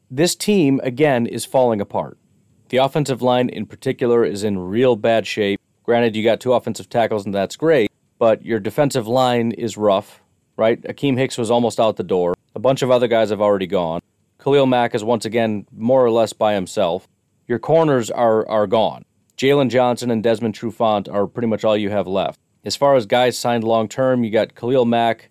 [0.09, 2.17] this team, again, is falling apart.
[2.69, 5.61] The offensive line, in particular, is in real bad shape.
[5.83, 7.91] Granted, you got two offensive tackles, and that's great,
[8.23, 10.23] but your defensive line is rough,
[10.57, 10.81] right?
[10.83, 12.35] Akiem Hicks was almost out the door.
[12.55, 14.01] A bunch of other guys have already gone.
[14.39, 17.09] Khalil Mack is once again more or less by himself.
[17.49, 19.05] Your corners are are gone.
[19.37, 22.39] Jaylon Johnson and Desmond Trufant are pretty much all you have left.
[22.65, 25.29] As far as guys signed long term, you got Khalil Mack,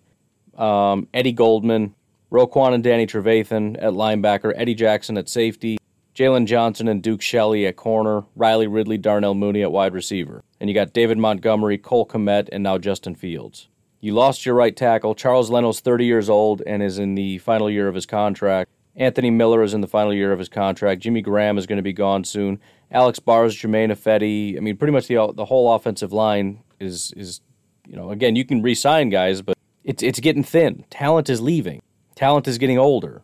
[0.58, 1.94] um, Eddie Goldman,
[2.30, 5.78] Roquan and Danny Trevathan at linebacker, Eddie Jackson at safety,
[6.22, 10.44] Jaylon Johnson and Duke Shelley at corner, Riley Ridley, Darnell Mooney at wide receiver.
[10.60, 13.66] And you got David Montgomery, Cole Kmet, and now Justin Fields.
[14.00, 15.16] You lost your right tackle.
[15.16, 18.70] Charles Leno's 30 years old and is in the final year of his contract.
[18.94, 21.02] Anthony Miller is in the final year of his contract.
[21.02, 22.60] Jimmy Graham is going to be gone soon.
[22.92, 24.56] Alex Bars, Germain Ifedi.
[24.56, 27.40] I mean, pretty much the the whole offensive line is is
[27.84, 30.84] you know again you can re-sign guys, but it's it's getting thin.
[30.88, 31.82] Talent is leaving.
[32.14, 33.22] Talent is getting older.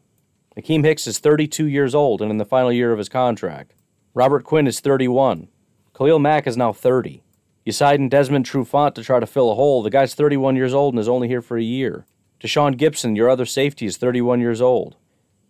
[0.58, 3.74] Akiem Hicks is 32 years old and in the final year of his contract.
[4.12, 5.48] Robert Quinn is 31.
[5.96, 7.22] Khalil Mack is now 30.
[7.64, 9.82] You in Desmond Trufant to try to fill a hole.
[9.82, 12.06] The guy's 31 years old and is only here for a year.
[12.40, 14.96] Tashaun Gipson, your other safety, is 31 years old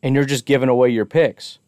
[0.02, 1.58] and you're just giving away your picks.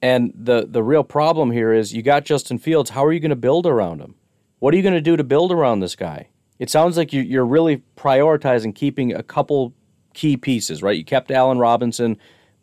[0.00, 2.90] And the the real problem here is you got Justin Fields.
[2.90, 4.14] How are you going to build around him?
[4.58, 6.28] What are you going to do to build around this guy?
[6.58, 9.74] It sounds like you, you're really prioritizing keeping a couple
[10.14, 10.96] key pieces, right?
[10.96, 12.16] You kept Allen Robinson,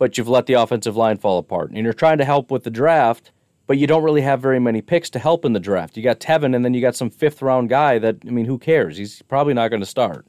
[0.04, 1.72] but you've let the offensive line fall apart.
[1.72, 3.32] And you're trying to help with the draft,
[3.68, 5.96] but you don't really have very many picks to help in the draft.
[5.96, 8.58] You got Teven, and then you got some fifth round guy that, I mean, who
[8.58, 8.98] cares?
[8.98, 10.28] He's probably not going to start.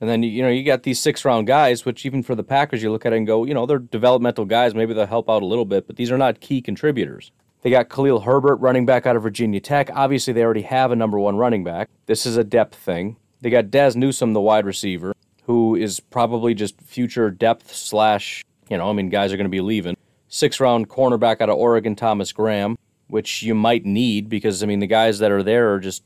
[0.00, 2.82] And then you know you got these six round guys, which even for the Packers,
[2.82, 4.74] you look at it and go, you know, they're developmental guys.
[4.74, 7.30] Maybe they'll help out a little bit, but these are not key contributors.
[7.60, 9.88] They got Khalil Herbert, running back out of Virginia Tech.
[9.94, 11.88] Obviously, they already have a number one running back.
[12.06, 13.18] This is a depth thing.
[13.40, 18.44] They got Dazz Newsome, the wide receiver, who is probably just future depth slash.
[18.72, 19.98] You know, I mean, guys are going to be leaving.
[20.28, 24.78] Six round cornerback out of Oregon, Thomas Graham, which you might need because I mean
[24.78, 26.02] the guys that are there are just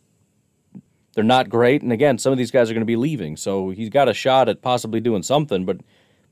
[1.15, 1.83] they're not great.
[1.83, 3.37] And again, some of these guys are going to be leaving.
[3.37, 5.79] So he's got a shot at possibly doing something, but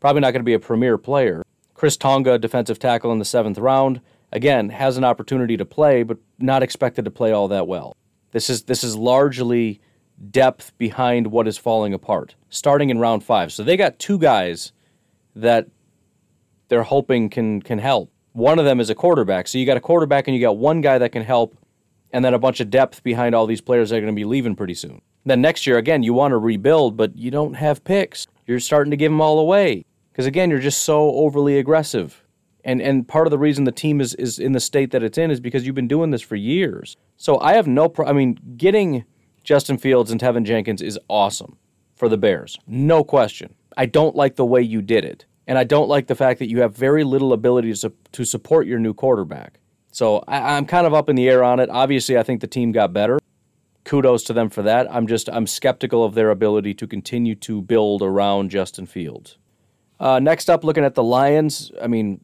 [0.00, 1.44] probably not going to be a premier player.
[1.76, 4.00] Khyiris Tonga, defensive tackle in the seventh round,
[4.32, 7.96] again, has an opportunity to play, but not expected to play all that well.
[8.32, 9.80] This is this is largely
[10.32, 13.52] depth behind what is falling apart, starting in round five.
[13.52, 14.72] So they got two guys
[15.36, 15.68] that
[16.68, 18.10] they're hoping can can help.
[18.32, 19.46] One of them is a quarterback.
[19.48, 21.56] So you got a quarterback and you got one guy that can help
[22.12, 24.24] and then a bunch of depth behind all these players that are going to be
[24.24, 25.02] leaving pretty soon.
[25.24, 28.26] Then next year, again, you want to rebuild, but you don't have picks.
[28.46, 32.22] You're starting to give them all away because again, you're just so overly aggressive.
[32.64, 35.18] And and part of the reason the team is is in the state that it's
[35.18, 36.96] in is because you've been doing this for years.
[37.16, 39.04] So I have no pro- I mean, getting
[39.42, 41.58] Justin Fields and Teven Jenkins is awesome
[41.94, 42.58] for the Bears.
[42.66, 43.54] No question.
[43.76, 45.26] I don't like the way you did it.
[45.46, 48.66] And I don't like the fact that you have very little ability to, to support
[48.66, 49.60] your new quarterback.
[49.92, 51.68] So I, I'm kind of up in the air on it.
[51.70, 53.18] Obviously, I think the team got better.
[53.84, 54.92] Kudos to them for that.
[54.92, 59.36] I'm just I'm skeptical of their ability to continue to build around Justin Fields.
[60.00, 61.70] Uh, next up, looking at the Lions.
[61.80, 62.22] I mean,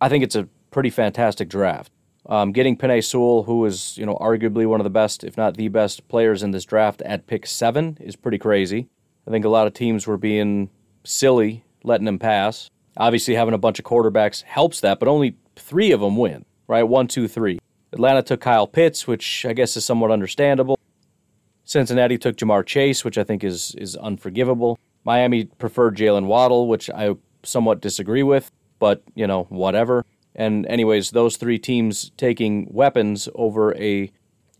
[0.00, 1.92] I think it's a pretty fantastic draft.
[2.26, 5.56] Um, getting Penei Sewell, who is you know arguably one of the best, if not
[5.56, 8.88] the best, players in this draft at pick seven, is pretty crazy.
[9.26, 10.70] I think a lot of teams were being
[11.04, 12.70] silly letting them pass.
[12.96, 16.82] Obviously, having a bunch of quarterbacks helps that, but only three of them win, right?
[16.82, 17.58] One, two, three.
[17.92, 20.78] Atlanta took Kyle Pitts, which I guess is somewhat understandable.
[21.64, 24.78] Cincinnati took Ja'Marr Chase, which I think is is unforgivable.
[25.04, 30.04] Miami preferred Jaylen Waddle, which I somewhat disagree with, but you know, whatever.
[30.34, 34.10] And anyways, those three teams taking weapons over a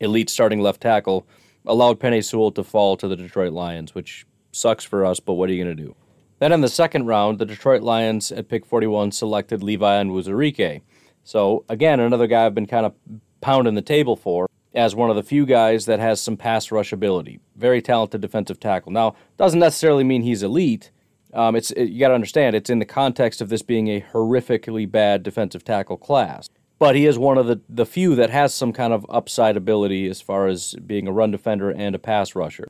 [0.01, 1.27] elite starting left tackle
[1.67, 5.49] allowed Penei Sewell to fall to the Detroit Lions, which sucks for us, but what
[5.49, 5.95] are you going to do?
[6.39, 10.83] Then in the second round, the Detroit Lions at pick 41 selected Levi and Onwuzurike.
[11.25, 12.95] So again, another guy I've been kind of
[13.41, 16.93] pounding the table for as one of the few guys that has some pass rush
[16.93, 17.41] ability.
[17.57, 18.93] Very talented defensive tackle.
[18.93, 20.91] Now, doesn't necessarily mean he's elite.
[21.35, 24.01] Um, it's it, you got to understand it's in the context of this being a
[24.13, 26.49] horrifically bad defensive tackle class.
[26.79, 30.07] But he is one of the, the few that has some kind of upside ability
[30.09, 32.69] as far as being a run defender and a pass rusher.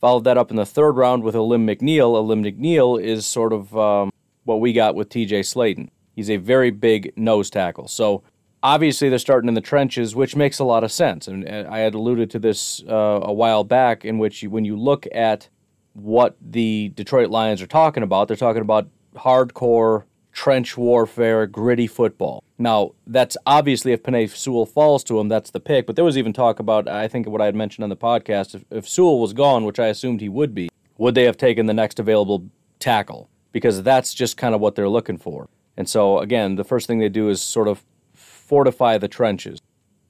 [0.00, 2.16] Followed that up in the third round with Alim McNeill.
[2.16, 4.10] Alim McNeill is sort of um,
[4.44, 5.90] what we got with TJ Slaton.
[6.16, 7.86] He's a very big nose tackle.
[7.86, 8.22] So
[8.62, 11.28] obviously they're starting in the trenches, which makes a lot of sense.
[11.28, 14.76] And I had alluded to this uh, a while back, in which you, when you
[14.76, 15.48] look at
[15.92, 22.42] what the Detroit Lions are talking about, they're talking about hardcore trench warfare, gritty football.
[22.58, 25.86] Now, that's obviously if Penei Sewell falls to him, that's the pick.
[25.86, 28.54] But there was even talk about, I think what I had mentioned on the podcast,
[28.54, 31.66] if, if Sewell was gone, which I assumed he would be, would they have taken
[31.66, 33.28] the next available tackle?
[33.52, 35.48] Because that's just kind of what they're looking for.
[35.76, 39.60] And so, again, the first thing they do is sort of fortify the trenches.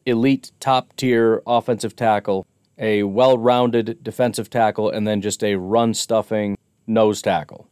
[0.04, 2.46] Elite, top tier offensive tackle,
[2.78, 7.69] a well rounded defensive tackle, and then just a run stuffing nose tackle.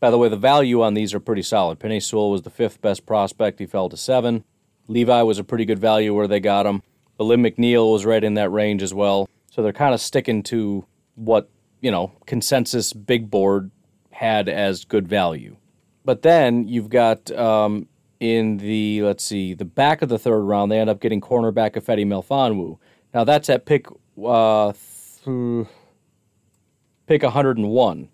[0.00, 1.80] By the way, the value on these are pretty solid.
[1.80, 3.58] Penei Sewell was the fifth best prospect.
[3.58, 4.44] He fell to seven.
[4.86, 6.82] Levi was a pretty good value where they got him.
[7.18, 9.28] Alim McNeill was right in that range as well.
[9.50, 13.70] So they're kind of sticking to what, you know, consensus big board
[14.12, 15.56] had as good value.
[16.04, 17.88] But then you've got um,
[18.20, 21.72] in the, let's see, the back of the third round, they end up getting cornerback
[21.72, 22.78] Ifeatu Melifonwu.
[23.12, 23.86] Now that's at pick,
[24.24, 24.72] uh,
[25.24, 25.66] th-
[27.06, 28.08] pick 101.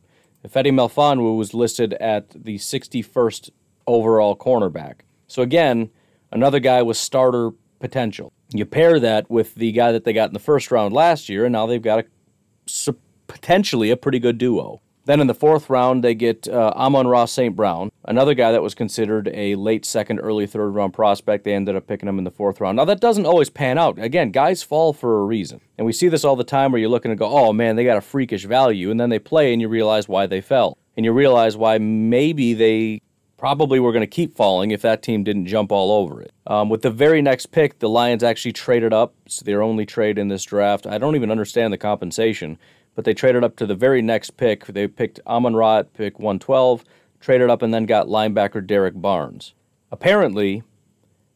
[0.47, 3.51] Ifeatu Melifonwu was listed at the 61st
[3.87, 5.01] overall cornerback.
[5.27, 5.91] So again,
[6.31, 8.31] another guy with starter potential.
[8.53, 11.47] You pair that with the guy that they got in the first round last year,
[11.47, 12.95] and now they've got a
[13.27, 14.81] potentially a pretty good duo.
[15.07, 17.55] Then in the fourth round, they get uh, Amon-Ra St.
[17.55, 21.45] Brown, another guy that was considered a late second, early third round prospect.
[21.45, 22.77] They ended up picking him in the fourth round.
[22.77, 23.99] Now, that doesn't always pan out.
[23.99, 25.61] Again, guys fall for a reason.
[25.77, 27.85] And we see this all the time where you're looking to go, oh man, they
[27.85, 28.90] got a freakish value.
[28.90, 30.79] And then they play and you realize why they fell.
[30.97, 33.03] And you realize why maybe they
[33.37, 36.33] probably were going to keep falling if that team didn't jump all over it.
[36.47, 39.12] Um, with the very next pick, the Lions actually traded up.
[39.27, 40.87] It's their only trade in this draft.
[40.87, 42.59] I don't even understand the compensation
[42.95, 44.67] but they traded up to the very next pick.
[44.67, 46.85] They picked Amon Ra at pick 112,
[47.21, 49.55] traded up, and then got linebacker Derrick Barnes.
[49.91, 50.63] Apparently,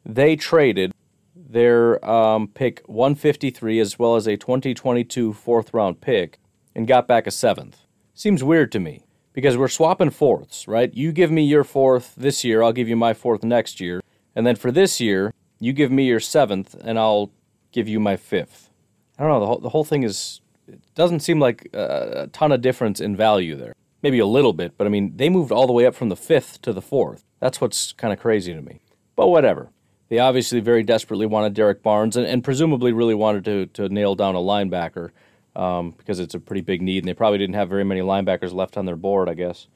[0.05, 0.93] they traded
[1.35, 6.39] their um, pick 153 as well as a 2022 fourth round pick
[6.75, 7.87] and got back a seventh.
[8.15, 10.93] Seems weird to me because we're swapping fourths, right?
[10.93, 14.03] You give me your fourth this year, I'll give you my fourth next year.
[14.35, 17.31] And then for this year, you give me your seventh and I'll
[17.73, 18.71] give you my fifth.
[19.19, 22.53] I don't know, the whole, the whole thing is it doesn't seem like a ton
[22.53, 23.75] of difference in value there.
[24.03, 26.17] Maybe a little bit, but I mean, they moved all the way up from the
[26.17, 27.25] fifth to the fourth.
[27.41, 28.81] That's what's kind of crazy to me.
[29.17, 29.71] But whatever.
[30.09, 34.15] They obviously very desperately wanted Derrick Barnes and, and presumably really wanted to, to nail
[34.15, 35.11] down a linebacker
[35.55, 38.55] um, because it's a pretty big need, and they probably didn't have very many linebackers
[38.55, 39.67] left on their board, I guess.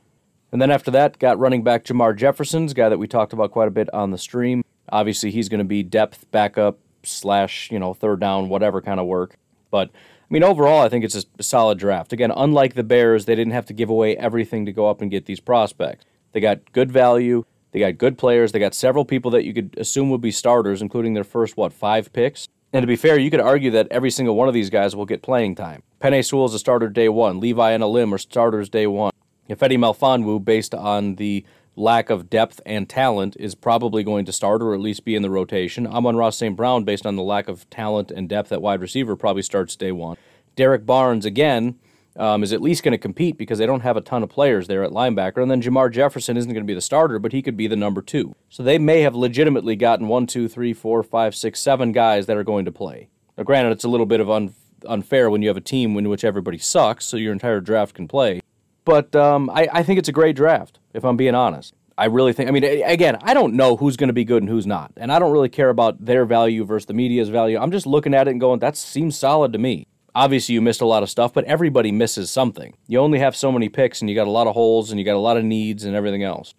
[0.53, 3.69] And then after that, got running back Jermar Jefferson's guy that we talked about quite
[3.69, 4.63] a bit on the stream.
[4.91, 9.07] Obviously, he's going to be depth backup slash you know third down whatever kind of
[9.07, 9.37] work.
[9.71, 9.91] But
[10.33, 12.13] mean, overall, I think it's a solid draft.
[12.13, 15.11] Again, unlike the Bears, they didn't have to give away everything to go up and
[15.11, 16.05] get these prospects.
[16.33, 17.45] They got good value.
[17.73, 18.53] They got good players.
[18.53, 21.73] They got several people that you could assume would be starters, including their first, what,
[21.73, 22.49] five picks?
[22.73, 25.05] And to be fair, you could argue that every single one of these guys will
[25.05, 25.83] get playing time.
[26.01, 27.39] Penei Sewell is a starter day one.
[27.39, 29.13] Levi and Alim are starters day one.
[29.51, 31.45] Ifeatu Melifonwu, based on the
[31.77, 35.23] lack of depth and talent is probably going to start or at least be in
[35.23, 35.87] the rotation.
[35.87, 36.57] Amon-Ra St.
[36.57, 39.93] Brown, based on the lack of talent and depth at wide receiver, probably starts day
[39.93, 40.17] one.
[40.55, 41.79] Derrick Barnes, again,
[42.17, 44.67] um, is at least going to compete because they don't have a ton of players
[44.69, 45.41] there at linebacker.
[45.41, 47.77] And then Jermar Jefferson isn't going to be the starter, but he could be the
[47.77, 48.35] number two.
[48.51, 52.37] So they may have legitimately gotten one, two, three, four, five, six, seven guys that
[52.37, 53.09] are going to play.
[53.39, 54.55] Now, granted, it's a little bit of un-
[54.87, 58.07] unfair when you have a team in which everybody sucks, so your entire draft can
[58.07, 58.43] play.
[58.85, 61.75] But um, I, I think it's a great draft, if I'm being honest.
[61.97, 64.49] I really think, I mean, again, I don't know who's going to be good and
[64.49, 64.93] who's not.
[64.97, 67.59] And I don't really care about their value versus the media's value.
[67.59, 70.81] I'm just looking at it and going, that seems solid to me obviously you missed
[70.81, 72.75] a lot of stuff, but everybody misses something.
[72.87, 75.05] You only have so many picks, and you got a lot of holes, and you
[75.05, 76.55] got a lot of needs, and everything else.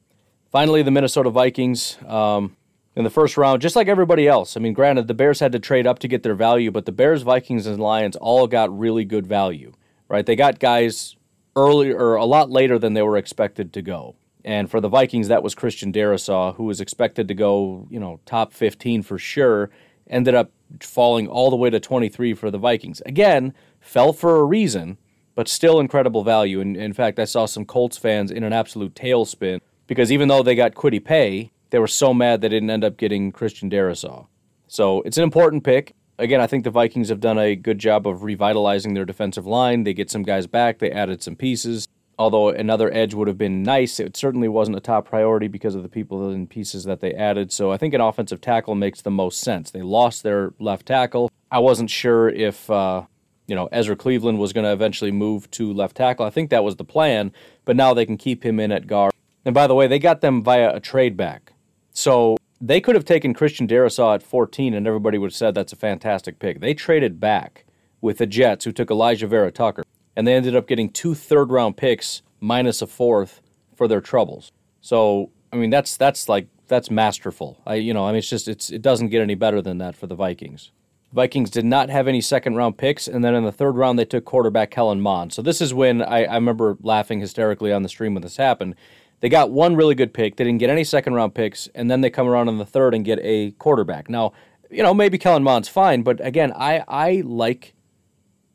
[0.51, 2.55] Finally, the Minnesota Vikings um,
[2.95, 4.55] in the first round, just like everybody else.
[4.55, 6.91] I mean, granted, the Bears had to trade up to get their value, but the
[6.91, 9.73] Bears, Vikings, and Lions all got really good value,
[10.07, 10.25] right?
[10.25, 11.15] They got guys
[11.55, 14.15] earlier or a lot later than they were expected to go.
[14.45, 18.19] And for the Vikings, that was Christian Darrisaw, who was expected to go, you know,
[18.25, 19.69] top 15 for sure
[20.07, 23.01] ended up falling all the way to 23 for the Vikings.
[23.05, 24.97] Again, fell for a reason,
[25.35, 26.59] but still incredible value.
[26.59, 30.43] And in fact, I saw some Colts fans in an absolute tailspin because even though
[30.43, 34.27] they got Kwity Paye, they were so mad they didn't end up getting Christian Darrisaw.
[34.67, 35.95] So it's an important pick.
[36.19, 39.83] Again, I think the Vikings have done a good job of revitalizing their defensive line.
[39.83, 41.87] They get some guys back, they added some pieces
[42.17, 45.83] although another edge would have been nice, it certainly wasn't a top priority because of
[45.83, 47.51] the people and pieces that they added.
[47.51, 49.71] So I think an offensive tackle makes the most sense.
[49.71, 51.31] They lost their left tackle.
[51.51, 53.03] I wasn't sure if uh,
[53.47, 56.25] you know Ezra Cleveland was going to eventually move to left tackle.
[56.25, 57.31] I think that was the plan,
[57.65, 59.13] but now they can keep him in at guard.
[59.45, 61.53] And by the way, they got them via a trade back.
[61.91, 65.73] So they could have taken Christian Darrisaw at 14 and everybody would have said that's
[65.73, 66.61] a fantastic pick.
[66.61, 67.65] They traded back
[67.99, 69.83] with the Jets who took Alijah Vera-Tucker
[70.15, 73.41] and they ended up getting two third round picks minus a fourth
[73.75, 74.51] for their troubles.
[74.81, 77.61] So I mean that's that's like that's masterful.
[77.65, 79.95] I you know I mean it's just it's it doesn't get any better than that
[79.95, 80.71] for the Vikings.
[81.13, 84.05] Vikings did not have any second round picks, and then in the third round they
[84.05, 85.31] took quarterback Kellen Mond.
[85.31, 88.75] So this is when I, I remember laughing hysterically on the stream when this happened.
[89.19, 90.35] They got one really good pick.
[90.35, 92.95] They didn't get any second round picks, and then they come around in the third
[92.95, 94.09] and get a quarterback.
[94.09, 94.33] Now,
[94.71, 97.75] you know, maybe Kellen Mond's fine, but again, I I like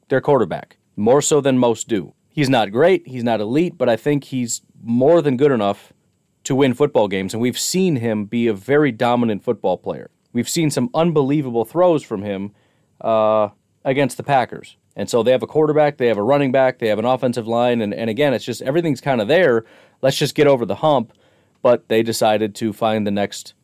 [0.09, 2.15] their quarterback more so than most do.
[2.31, 5.93] He's not great, he's not elite, but I think he's more than good enough
[6.45, 10.11] to win football games, and we've seen him be a very dominant football player.
[10.33, 12.53] We've seen some unbelievable throws from him
[13.01, 13.49] uh,
[13.85, 14.77] against the Packers.
[14.95, 17.47] And so they have a quarterback, they have a running back, they have an offensive
[17.47, 19.65] line, and, and again, it's just everything's kind of there.
[20.03, 21.13] Let's just get over the hump.
[21.63, 23.55] But they decided to find the next,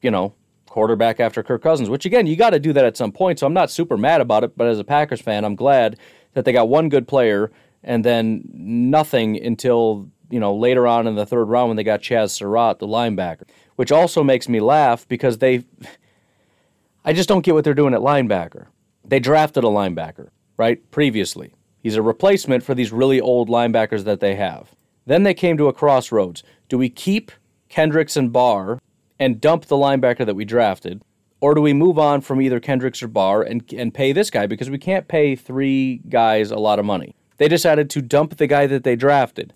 [0.00, 0.34] you know,
[0.66, 3.38] quarterback after Kirk Cousins, which again, you got to do that at some point.
[3.38, 5.98] So I'm not super mad about it, but as a Packers fan, I'm glad
[6.34, 7.50] that they got one good player
[7.82, 12.00] and then nothing until you know later on in the third round when they got
[12.00, 13.44] Chazz Surratt, the linebacker,
[13.76, 15.64] which also makes me laugh because they.
[17.04, 18.66] I just don't get what they're doing at linebacker.
[19.04, 20.90] They drafted a linebacker, right?
[20.90, 21.54] Previously.
[21.80, 24.74] He's a replacement for these really old linebackers that they have.
[25.06, 26.42] Then they came to a crossroads.
[26.68, 27.32] Do we keep
[27.70, 28.78] Kendricks and Barr
[29.18, 31.02] and dump the linebacker that we drafted?
[31.40, 34.46] Or do we move on from either Kendricks or Barr and, and pay this guy
[34.46, 37.14] because we can't pay three guys a lot of money?
[37.36, 39.54] They decided to dump the guy that they drafted.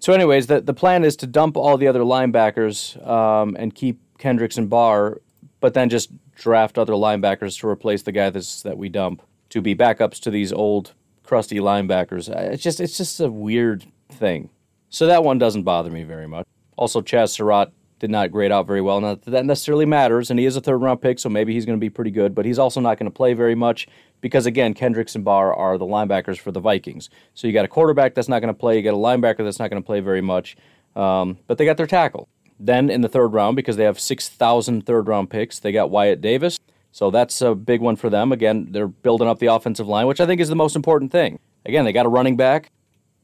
[0.00, 4.00] So, anyways, the, the plan is to dump all the other linebackers um, and keep
[4.18, 5.20] Kendricks and Barr,
[5.60, 9.62] but then just draft other linebackers to replace the guy that's, that we dump to
[9.62, 12.28] be backups to these old crusty linebackers.
[12.28, 14.50] It's just it's just a weird thing.
[14.90, 16.46] So that one doesn't bother me very much.
[16.76, 17.72] Also, Chazz Surratt
[18.04, 19.00] did not grade out very well.
[19.00, 21.64] Not that that necessarily matters, and he is a third round pick, so maybe he's
[21.64, 23.88] going to be pretty good, but he's also not going to play very much
[24.20, 27.08] because, again, Kendricks and Barr are the linebackers for the Vikings.
[27.32, 29.58] So you got a quarterback that's not going to play, you got a linebacker that's
[29.58, 30.54] not going to play very much,
[30.94, 32.28] um, but they got their tackle.
[32.60, 36.20] Then in the third round, because they have 6,000 third round picks, they got Wyatt
[36.20, 36.58] Davis.
[36.92, 38.32] So that's a big one for them.
[38.32, 41.38] Again, they're building up the offensive line, which I think is the most important thing.
[41.64, 42.70] Again, they got a running back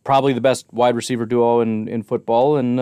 [0.05, 2.78] probably the best wide receiver duo in, in football and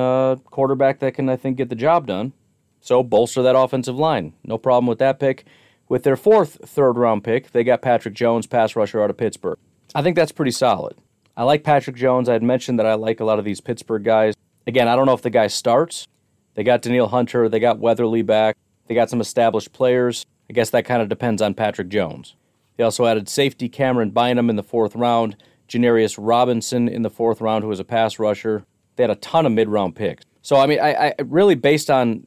[0.51, 2.33] quarterback that can, I think, get the job done.
[2.81, 4.35] So bolster that offensive line.
[4.45, 5.45] No problem with that pick.
[5.89, 9.59] With their fourth third round pick, they got Patrick Jones, pass rusher out of Pittsburgh.
[9.95, 10.97] I think that's pretty solid.
[11.37, 12.29] I like Patrick Jones.
[12.29, 14.35] I had mentioned that I like a lot of these Pittsburgh guys.
[14.67, 16.07] Again, I don't know if the guy starts.
[16.55, 18.57] They got Danielle Hunter, they got Weatherly back,
[18.89, 20.27] they got some established players.
[20.51, 22.35] I guess that kind of depends on Patrick Jones.
[22.77, 25.37] They also added safety Cameron Bynum in the fourth round.
[25.69, 28.65] Janarius Robinson in the fourth round, who was a pass rusher.
[28.97, 30.25] They had a ton of mid round picks.
[30.43, 32.27] So, I mean, I, I really, based on,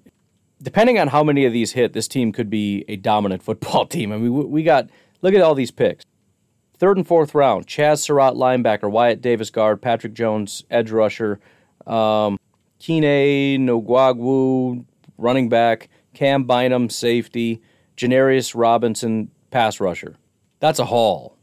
[0.61, 4.11] depending on how many of these hit, this team could be a dominant football team.
[4.11, 4.89] I mean, we got,
[5.21, 6.05] look at all these picks.
[6.77, 11.39] Third and fourth round, Chazz Surratt, linebacker, Wyatt Davis, guard, Patrick Jones, edge rusher,
[11.85, 12.39] um,
[12.79, 14.83] Kene Nwangwu,
[15.19, 17.61] running back, Cam Bynum, safety,
[17.95, 20.15] Janarius Robinson, pass rusher.
[20.59, 21.37] That's a haul.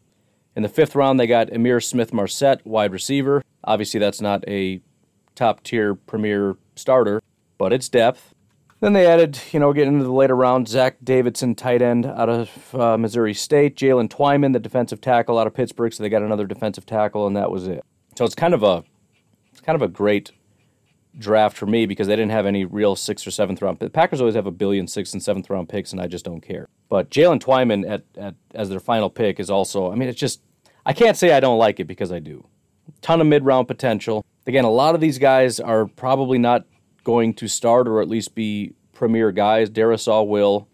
[0.58, 3.44] In the fifth round, they got Ihmir Smith Marsette, wide receiver.
[3.62, 4.80] Obviously, that's not a
[5.36, 7.22] top tier premier starter,
[7.58, 8.34] but it's depth.
[8.80, 12.28] Then they added, you know, getting into the later round, Zach Davidson, tight end out
[12.28, 15.92] of uh, Missouri State, Jaylen Twyman, the defensive tackle out of Pittsburgh.
[15.92, 17.84] So they got another defensive tackle, and that was it.
[18.16, 18.82] So it's kind of a,
[19.52, 20.32] it's kind of a great
[21.16, 23.78] draft for me because they didn't have any real sixth or seventh round.
[23.78, 26.40] The Packers always have a billion sixth and seventh round picks, and I just don't
[26.40, 26.66] care.
[26.88, 29.92] But Jaylen Twyman at, at as their final pick is also.
[29.92, 30.40] I mean, it's just
[30.88, 32.46] I can't say I don't like it because I do.
[33.02, 34.24] Ton of mid round potential.
[34.46, 36.64] Again, a lot of these guys are probably not
[37.04, 39.68] going to start or at least be premier guys.
[39.68, 40.66] Darrisaw will,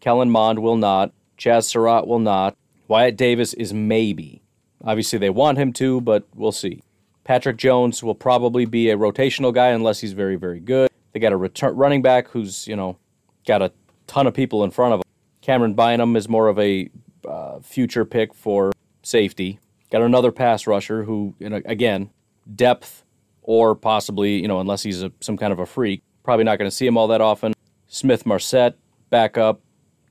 [0.00, 2.56] Kellen Mond will not, Chazz Surratt will not.
[2.88, 4.42] Wyatt Davis is maybe.
[4.84, 6.82] Obviously, they want him to, but we'll see.
[7.22, 10.90] Patrick Jones will probably be a rotational guy unless he's very, very good.
[11.12, 12.98] They got a return running back who's you know
[13.46, 13.70] got a
[14.08, 15.04] ton of people in front of him.
[15.42, 16.90] Cameron Bynum is more of a
[17.28, 19.60] uh, future pick for safety.
[19.90, 22.10] Got another pass rusher who, you know, again,
[22.54, 23.04] depth
[23.42, 26.70] or possibly you know unless he's a, some kind of a freak, probably not going
[26.70, 27.52] to see him all that often.
[27.88, 28.76] Smith Marsette,
[29.10, 29.60] backup,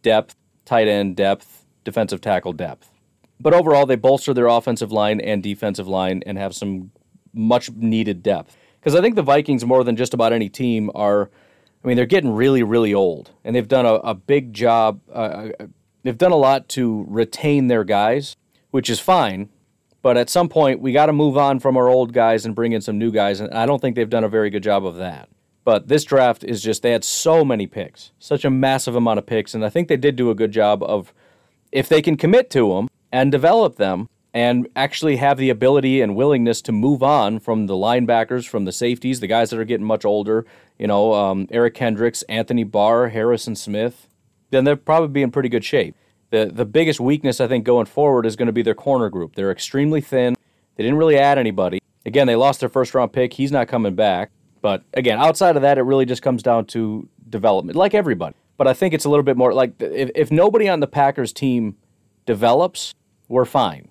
[0.01, 0.35] depth,
[0.65, 2.91] tight end depth, defensive tackle depth.
[3.39, 6.91] But overall, they bolster their offensive line and defensive line and have some
[7.33, 8.57] much needed depth.
[8.79, 11.29] Because I think the Vikings, more than just about any team, are,
[11.83, 13.31] I mean, they're getting really, really old.
[13.43, 14.99] And they've done a, a big job.
[15.09, 15.67] Uh, uh,
[16.03, 18.35] they've done a lot to retain their guys,
[18.71, 19.49] which is fine.
[20.01, 22.71] But at some point, we got to move on from our old guys and bring
[22.71, 23.39] in some new guys.
[23.39, 25.29] And I don't think they've done a very good job of that.
[25.65, 29.25] But this draft is just, they had so many picks, such a massive amount of
[29.25, 29.53] picks.
[29.53, 31.13] And I think they did do a good job of,
[31.71, 36.15] if they can commit to them and develop them, and actually have the ability and
[36.15, 39.85] willingness to move on from the linebackers, from the safeties, the guys that are getting
[39.85, 40.45] much older,
[40.77, 44.07] you know, um, Eric Kendricks, Anthony Barr, Harrison Smith,
[44.51, 45.95] then they'll probably be in pretty good shape.
[46.31, 49.35] The, the biggest weakness, I think, going forward is going to be their corner group.
[49.35, 50.35] They're extremely thin.
[50.75, 51.79] They didn't really add anybody.
[52.05, 53.33] Again, they lost their first round pick.
[53.33, 54.31] He's not coming back.
[54.61, 58.35] But again, outside of that, it really just comes down to development, like everybody.
[58.57, 61.31] But I think it's a little bit more like if, if nobody on the Packers
[61.31, 61.77] team
[62.25, 62.93] develops,
[63.29, 63.89] we're fine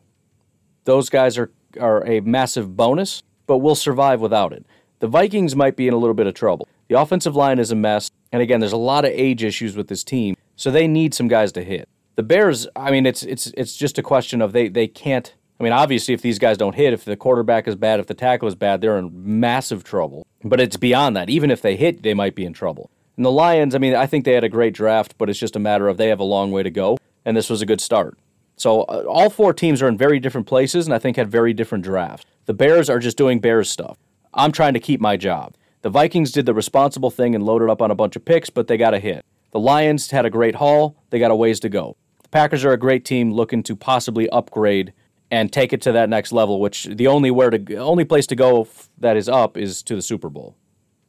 [0.89, 4.65] those guys are, are a massive bonus, but we'll survive without it.
[5.01, 6.67] The Vikings might be in a little bit of trouble.
[6.89, 9.89] The offensive line is a mess, and again, there's a lot of age issues with
[9.89, 11.87] this team, so they need some guys to hit.
[12.19, 15.33] The Bears, I mean, it's it's it's just a question of they they can't.
[15.61, 18.15] I mean, obviously, if these guys don't hit, if the quarterback is bad, if the
[18.15, 20.27] tackle is bad, they're in massive trouble.
[20.43, 21.31] But it's beyond that.
[21.31, 22.91] Even if they hit, they might be in trouble.
[23.17, 25.55] And the Lions, I mean, I think they had a great draft, but it's just
[25.55, 27.81] a matter of they have a long way to go, and this was a good
[27.81, 28.19] start.
[28.57, 31.53] So uh, all four teams are in very different places and I think had very
[31.53, 32.27] different drafts.
[32.47, 33.97] The Bears are just doing Bears stuff.
[34.35, 35.55] I'm trying to keep my job.
[35.83, 38.67] The Vikings did the responsible thing and loaded up on a bunch of picks, but
[38.67, 39.25] they got a hit.
[39.53, 41.97] The Lions had a great haul, they got a ways to go.
[42.31, 44.93] The Packers are a great team looking to possibly upgrade
[45.31, 48.37] and take it to that next level, which the only where to only place to
[48.37, 48.69] go
[48.99, 50.55] that is up is to the Super Bowl.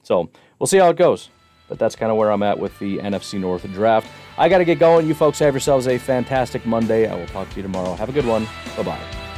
[0.04, 1.30] So, we'll see how it goes.
[1.68, 4.08] But that's kind of where I'm at with the NFC North draft.
[4.38, 5.08] I got to get going.
[5.08, 7.08] You folks have yourselves a fantastic Monday.
[7.08, 7.94] I will talk to you tomorrow.
[7.96, 8.48] Have a good one.
[8.76, 9.29] Bye bye.